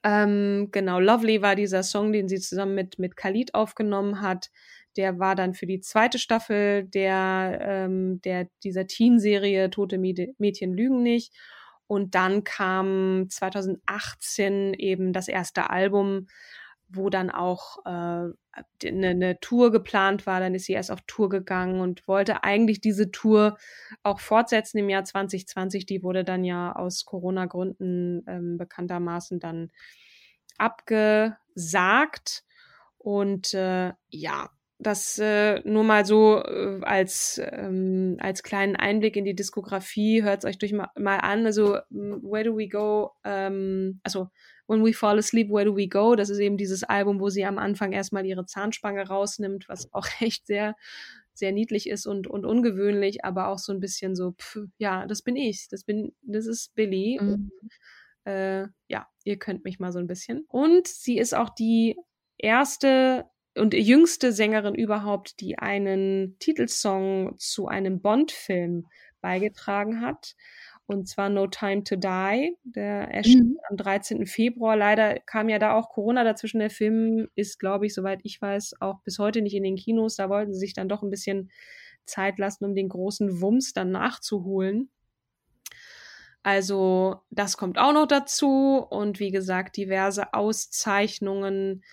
[0.04, 4.50] ähm, genau, Lovely war dieser Song, den sie zusammen mit, mit Khalid aufgenommen hat.
[4.96, 11.04] Der war dann für die zweite Staffel der, ähm, der dieser Teen-Serie Tote Mädchen lügen
[11.04, 11.34] nicht.
[11.88, 16.28] Und dann kam 2018 eben das erste Album,
[16.90, 20.40] wo dann auch äh, eine, eine Tour geplant war.
[20.40, 23.58] Dann ist sie erst auf Tour gegangen und wollte eigentlich diese Tour
[24.04, 25.86] auch fortsetzen im Jahr 2020.
[25.86, 29.72] Die wurde dann ja aus Corona-Gründen ähm, bekanntermaßen dann
[30.58, 32.44] abgesagt.
[32.98, 39.26] Und äh, ja, das äh, nur mal so äh, als, ähm, als kleinen Einblick in
[39.26, 40.24] die Diskografie.
[40.24, 41.46] Hört es euch durch mal, mal an.
[41.46, 43.12] Also, Where Do We Go?
[43.24, 44.30] Ähm, also,
[44.68, 46.16] When We Fall Asleep, Where Do We Go?
[46.16, 50.08] Das ist eben dieses Album, wo sie am Anfang erstmal ihre Zahnspange rausnimmt, was auch
[50.20, 50.76] echt sehr,
[51.34, 55.22] sehr niedlich ist und, und ungewöhnlich, aber auch so ein bisschen so, pff, ja, das
[55.22, 55.68] bin ich.
[55.70, 57.20] Das bin, das ist Billy.
[57.22, 57.30] Mhm.
[57.30, 57.52] Und,
[58.32, 60.46] äh, ja, ihr könnt mich mal so ein bisschen.
[60.50, 61.96] Und sie ist auch die
[62.38, 63.26] erste
[63.58, 68.86] und jüngste Sängerin überhaupt, die einen Titelsong zu einem Bond-Film
[69.22, 70.36] beigetragen hat.
[70.88, 72.56] Und zwar No Time to Die.
[72.64, 73.60] Der erschien mhm.
[73.70, 74.26] am 13.
[74.26, 74.78] Februar.
[74.78, 76.60] Leider kam ja da auch Corona dazwischen.
[76.60, 80.16] Der Film ist, glaube ich, soweit ich weiß, auch bis heute nicht in den Kinos.
[80.16, 81.52] Da wollten sie sich dann doch ein bisschen
[82.06, 84.90] Zeit lassen, um den großen Wumms dann nachzuholen.
[86.42, 88.78] Also das kommt auch noch dazu.
[88.90, 91.84] Und wie gesagt, diverse Auszeichnungen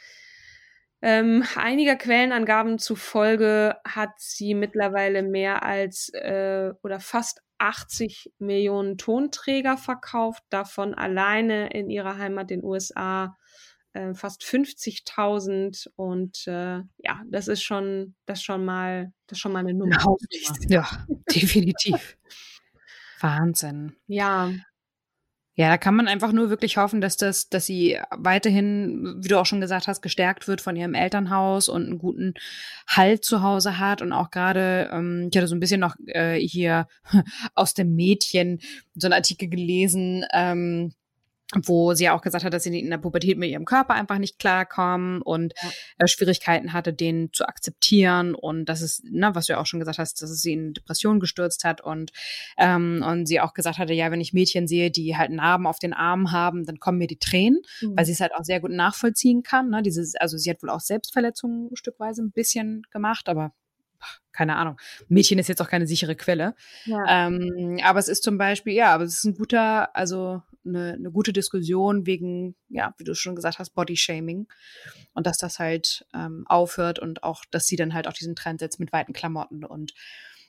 [1.06, 9.76] ähm, einiger Quellenangaben zufolge hat sie mittlerweile mehr als äh, oder fast 80 Millionen Tonträger
[9.76, 13.36] verkauft, davon alleine in ihrer Heimat den USA
[13.92, 19.58] äh, fast 50.000 und äh, ja, das ist schon das schon mal das schon mal
[19.58, 19.98] eine Nummer.
[20.68, 20.88] Ja,
[21.30, 22.16] definitiv.
[23.20, 23.94] Wahnsinn.
[24.06, 24.52] Ja.
[25.56, 29.38] Ja, da kann man einfach nur wirklich hoffen, dass das, dass sie weiterhin, wie du
[29.38, 32.34] auch schon gesagt hast, gestärkt wird von ihrem Elternhaus und einen guten
[32.88, 36.40] Halt zu Hause hat und auch gerade, ähm, ich hatte so ein bisschen noch äh,
[36.40, 36.88] hier
[37.54, 38.58] aus dem Mädchen
[38.96, 40.92] so einen Artikel gelesen, ähm,
[41.54, 44.18] wo sie ja auch gesagt hat, dass sie in der Pubertät mit ihrem Körper einfach
[44.18, 45.70] nicht klarkommen und ja.
[45.98, 49.80] äh, Schwierigkeiten hatte, den zu akzeptieren und das ist, ne, was du ja auch schon
[49.80, 52.12] gesagt hast, dass es sie in Depression gestürzt hat und
[52.56, 55.78] ähm, und sie auch gesagt hatte, ja, wenn ich Mädchen sehe, die halt Narben auf
[55.78, 57.96] den Armen haben, dann kommen mir die Tränen, mhm.
[57.96, 59.70] weil sie es halt auch sehr gut nachvollziehen kann.
[59.70, 59.82] Ne?
[59.82, 63.52] Dieses, also sie hat wohl auch Selbstverletzungen stückweise ein bisschen gemacht, aber
[64.32, 64.78] keine Ahnung.
[65.08, 66.54] Mädchen ist jetzt auch keine sichere Quelle.
[66.84, 67.26] Ja.
[67.26, 71.10] Ähm, aber es ist zum Beispiel, ja, aber es ist ein guter, also eine, eine
[71.10, 74.46] gute Diskussion wegen, ja, wie du schon gesagt hast, Bodyshaming.
[75.12, 78.60] Und dass das halt ähm, aufhört und auch, dass sie dann halt auch diesen Trend
[78.60, 79.94] setzt mit weiten Klamotten und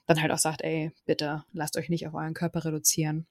[0.05, 3.25] dann halt auch sagt, ey, bitte lasst euch nicht auf euren Körper reduzieren.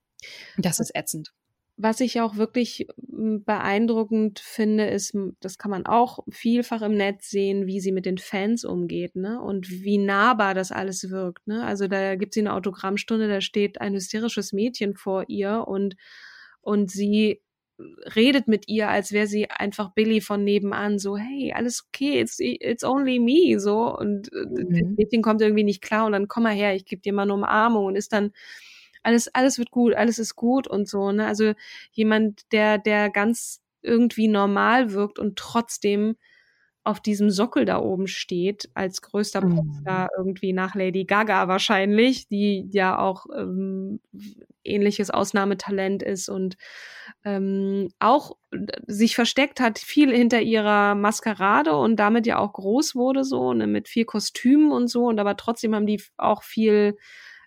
[0.56, 1.32] Das ist ätzend.
[1.76, 7.66] Was ich auch wirklich beeindruckend finde, ist, das kann man auch vielfach im Netz sehen,
[7.66, 9.40] wie sie mit den Fans umgeht, ne?
[9.40, 11.64] Und wie nahbar das alles wirkt, ne?
[11.64, 15.96] Also da gibt sie eine Autogrammstunde, da steht ein hysterisches Mädchen vor ihr und
[16.64, 17.40] und sie
[18.14, 22.36] redet mit ihr, als wäre sie einfach Billy von nebenan, so, hey, alles okay, it's,
[22.38, 24.68] it's only me, so, und äh, mhm.
[24.70, 27.22] das Mädchen kommt irgendwie nicht klar und dann komm mal her, ich gebe dir mal
[27.22, 28.32] eine Umarmung und ist dann,
[29.02, 31.52] alles, alles wird gut, alles ist gut und so, ne, also
[31.92, 36.16] jemand, der, der ganz irgendwie normal wirkt und trotzdem
[36.84, 40.08] auf diesem Sockel da oben steht, als größter Popstar mhm.
[40.18, 44.00] irgendwie nach Lady Gaga wahrscheinlich, die ja auch ähm,
[44.64, 46.56] ähnliches Ausnahmetalent ist und
[47.24, 48.36] ähm, auch
[48.86, 53.66] sich versteckt hat, viel hinter ihrer Maskerade und damit ja auch groß wurde so, ne,
[53.66, 56.96] mit viel Kostümen und so, und aber trotzdem haben die auch viel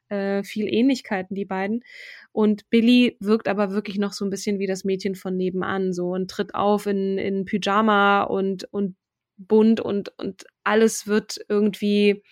[0.10, 1.84] äh, viel Ähnlichkeiten, die beiden.
[2.32, 6.12] Und Billy wirkt aber wirklich noch so ein bisschen wie das Mädchen von nebenan, so
[6.12, 8.96] und tritt auf in, in Pyjama und, und
[9.38, 12.24] bunt und, und alles wird irgendwie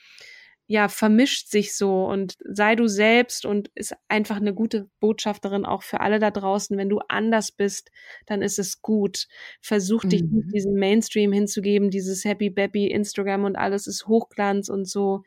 [0.68, 5.84] ja, vermischt sich so und sei du selbst und ist einfach eine gute Botschafterin auch
[5.84, 6.76] für alle da draußen.
[6.76, 7.92] Wenn du anders bist,
[8.26, 9.28] dann ist es gut.
[9.62, 10.30] Versuch dich Mhm.
[10.32, 15.22] nicht diesem Mainstream hinzugeben, dieses Happy Baby Instagram und alles ist Hochglanz und so.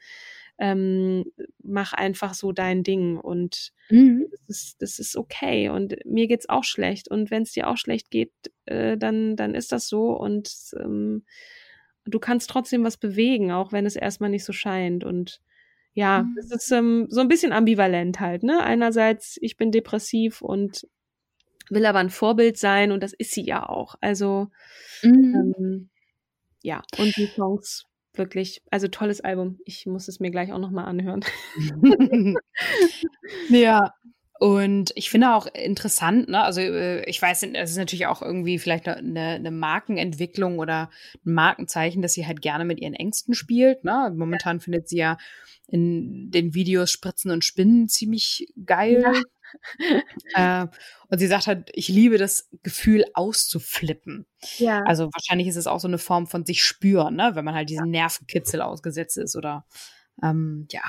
[0.59, 1.26] Ähm,
[1.62, 4.26] mach einfach so dein Ding und Mhm.
[4.33, 5.68] das ist, das ist okay.
[5.68, 7.09] Und mir geht's auch schlecht.
[7.09, 8.33] Und wenn es dir auch schlecht geht,
[8.64, 10.11] äh, dann, dann ist das so.
[10.18, 10.51] Und
[10.81, 11.24] ähm,
[12.09, 15.05] du kannst trotzdem was bewegen, auch wenn es erstmal nicht so scheint.
[15.05, 15.41] Und
[15.95, 16.37] ja, Mhm.
[16.39, 18.63] es ist ähm, so ein bisschen ambivalent halt, ne?
[18.63, 20.87] Einerseits, ich bin depressiv und
[21.71, 23.95] will aber ein Vorbild sein und das ist sie ja auch.
[24.01, 24.49] Also
[25.03, 25.55] Mhm.
[25.59, 25.89] ähm,
[26.63, 27.85] ja, und die Songs
[28.15, 29.61] wirklich, also tolles Album.
[29.65, 31.25] Ich muss es mir gleich auch nochmal anhören.
[33.51, 33.93] ja.
[34.39, 38.59] Und ich finde auch interessant, ne, also äh, ich weiß, es ist natürlich auch irgendwie
[38.59, 40.91] vielleicht eine, eine Markenentwicklung oder
[41.26, 43.82] ein Markenzeichen, dass sie halt gerne mit ihren Ängsten spielt.
[43.82, 44.12] Ne?
[44.16, 45.18] Momentan findet sie ja
[45.66, 49.05] in den Videos Spritzen und Spinnen ziemlich geil.
[50.34, 50.66] Äh,
[51.09, 54.26] und sie sagt halt, ich liebe das Gefühl auszuflippen.
[54.59, 54.82] Ja.
[54.82, 57.30] Also wahrscheinlich ist es auch so eine Form von sich spüren, ne?
[57.32, 59.64] wenn man halt diesen Nervenkitzel ausgesetzt ist oder
[60.22, 60.82] ähm, ja,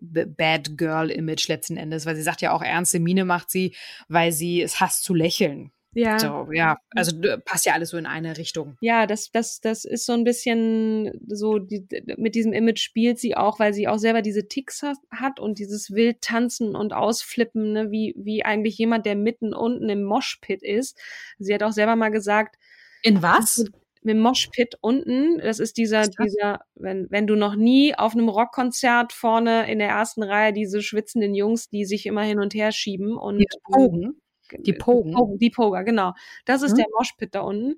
[0.00, 3.74] Bad Girl Image letzten Endes, weil sie sagt ja auch, ernste Miene macht sie,
[4.08, 5.72] weil sie es hasst zu lächeln.
[5.94, 6.18] ja.
[6.18, 7.12] So, ja, also
[7.44, 8.76] passt ja alles so in eine Richtung.
[8.80, 13.36] Ja, das, das, das ist so ein bisschen so, die, mit diesem Image spielt sie
[13.36, 17.72] auch, weil sie auch selber diese Ticks hat, hat und dieses wild tanzen und ausflippen,
[17.72, 20.98] ne, wie, wie eigentlich jemand, der mitten unten im Moshpit ist.
[21.38, 22.56] Sie hat auch selber mal gesagt,
[23.02, 23.64] In was?
[24.08, 26.16] Im Moshpit unten, das ist dieser, das?
[26.16, 30.82] dieser, wenn, wenn du noch nie auf einem Rockkonzert vorne in der ersten Reihe diese
[30.82, 34.20] schwitzenden Jungs, die sich immer hin und her schieben und Die Pogen.
[34.64, 35.12] Die Pogen.
[35.12, 36.12] Pogen, die Poger, genau.
[36.44, 36.76] Das ist Hm?
[36.78, 37.76] der Moshpit da unten.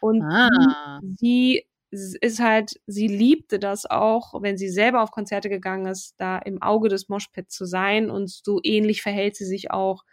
[0.00, 1.00] Und Ah.
[1.18, 6.38] sie ist halt, sie liebte das auch, wenn sie selber auf Konzerte gegangen ist, da
[6.38, 8.10] im Auge des Moshpits zu sein.
[8.10, 10.04] Und so ähnlich verhält sie sich auch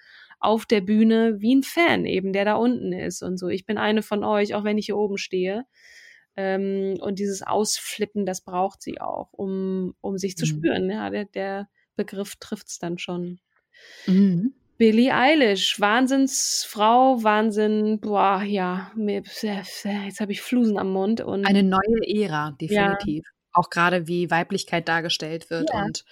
[0.41, 3.47] auf der Bühne wie ein Fan eben, der da unten ist und so.
[3.47, 5.65] Ich bin eine von euch, auch wenn ich hier oben stehe.
[6.37, 10.49] Ähm, und dieses Ausflippen, das braucht sie auch, um, um sich zu Mhm.
[10.49, 10.89] spüren.
[10.89, 13.39] Ja, der, der Begriff trifft's dann schon.
[14.07, 14.53] Mhm.
[14.77, 21.61] Billie Eilish, Wahnsinnsfrau, Wahnsinn, boah, ja, mir, jetzt habe ich Flusen am Mund und Eine
[21.61, 23.25] neue Ära, definitiv.
[23.53, 25.83] Auch gerade wie Weiblichkeit dargestellt wird Ja.
[25.83, 26.03] und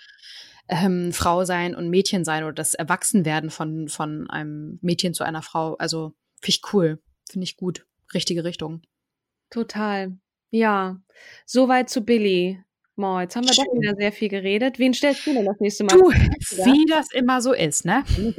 [0.70, 5.42] ähm, Frau sein und Mädchen sein oder das Erwachsenwerden von, von einem Mädchen zu einer
[5.42, 5.76] Frau.
[5.76, 7.86] Also finde ich cool, finde ich gut.
[8.14, 8.82] Richtige Richtung.
[9.50, 10.18] total.
[10.52, 11.00] Ja,
[11.46, 12.64] soweit zu Billie.
[13.00, 14.78] Mo, jetzt haben wir doch wieder sehr viel geredet.
[14.78, 15.98] Wen stellst du denn das nächste Mal?
[15.98, 18.04] Du, wie das immer so ist, ne?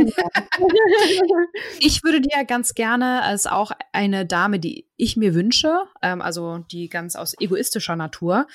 [1.80, 6.58] Ich würde dir ganz gerne als auch eine Dame, die ich mir wünsche, ähm, also
[6.70, 8.46] die ganz aus egoistischer Natur,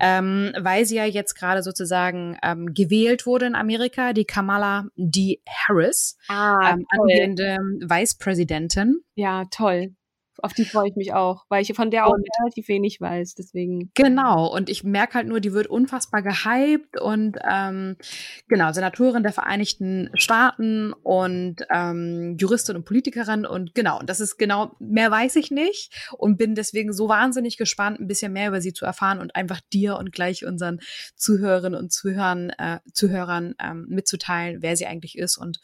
[0.00, 5.40] ähm, weil sie ja jetzt gerade sozusagen ähm, gewählt wurde in Amerika, die Kamala D.
[5.48, 9.02] Harris, ah, ähm, angehende Vicepräsidentin.
[9.14, 9.94] Ja, toll.
[10.44, 13.34] Auf die freue ich mich auch, weil ich von der auch Und- relativ wenig weiß.
[13.34, 13.90] Deswegen.
[13.94, 17.96] Genau, und ich merke halt nur, die wird unfassbar gehypt und ähm,
[18.46, 24.76] genau, Senatorin der Vereinigten Staaten und ähm, Juristin und Politikerin und genau, das ist genau,
[24.80, 28.74] mehr weiß ich nicht und bin deswegen so wahnsinnig gespannt, ein bisschen mehr über sie
[28.74, 30.80] zu erfahren und einfach dir und gleich unseren
[31.16, 35.58] Zuhörerinnen und Zuhörern, äh, Zuhörern ähm, mitzuteilen, wer sie eigentlich ist und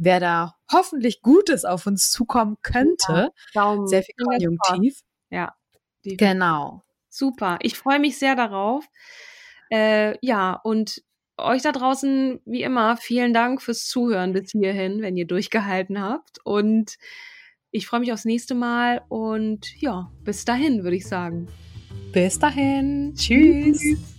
[0.00, 3.30] wer da hoffentlich Gutes auf uns zukommen könnte.
[3.54, 3.86] Daumen.
[3.86, 4.14] Sehr viel.
[4.16, 5.00] Konjunktiv.
[5.30, 5.54] Ja.
[6.02, 6.82] Genau.
[7.10, 7.58] Super.
[7.60, 8.84] Ich freue mich sehr darauf.
[9.70, 11.02] Äh, ja, und
[11.36, 16.38] euch da draußen, wie immer, vielen Dank fürs Zuhören bis hierhin, wenn ihr durchgehalten habt.
[16.44, 16.96] Und
[17.70, 19.02] ich freue mich aufs nächste Mal.
[19.08, 21.48] Und ja, bis dahin, würde ich sagen.
[22.12, 23.14] Bis dahin.
[23.14, 24.18] Tschüss.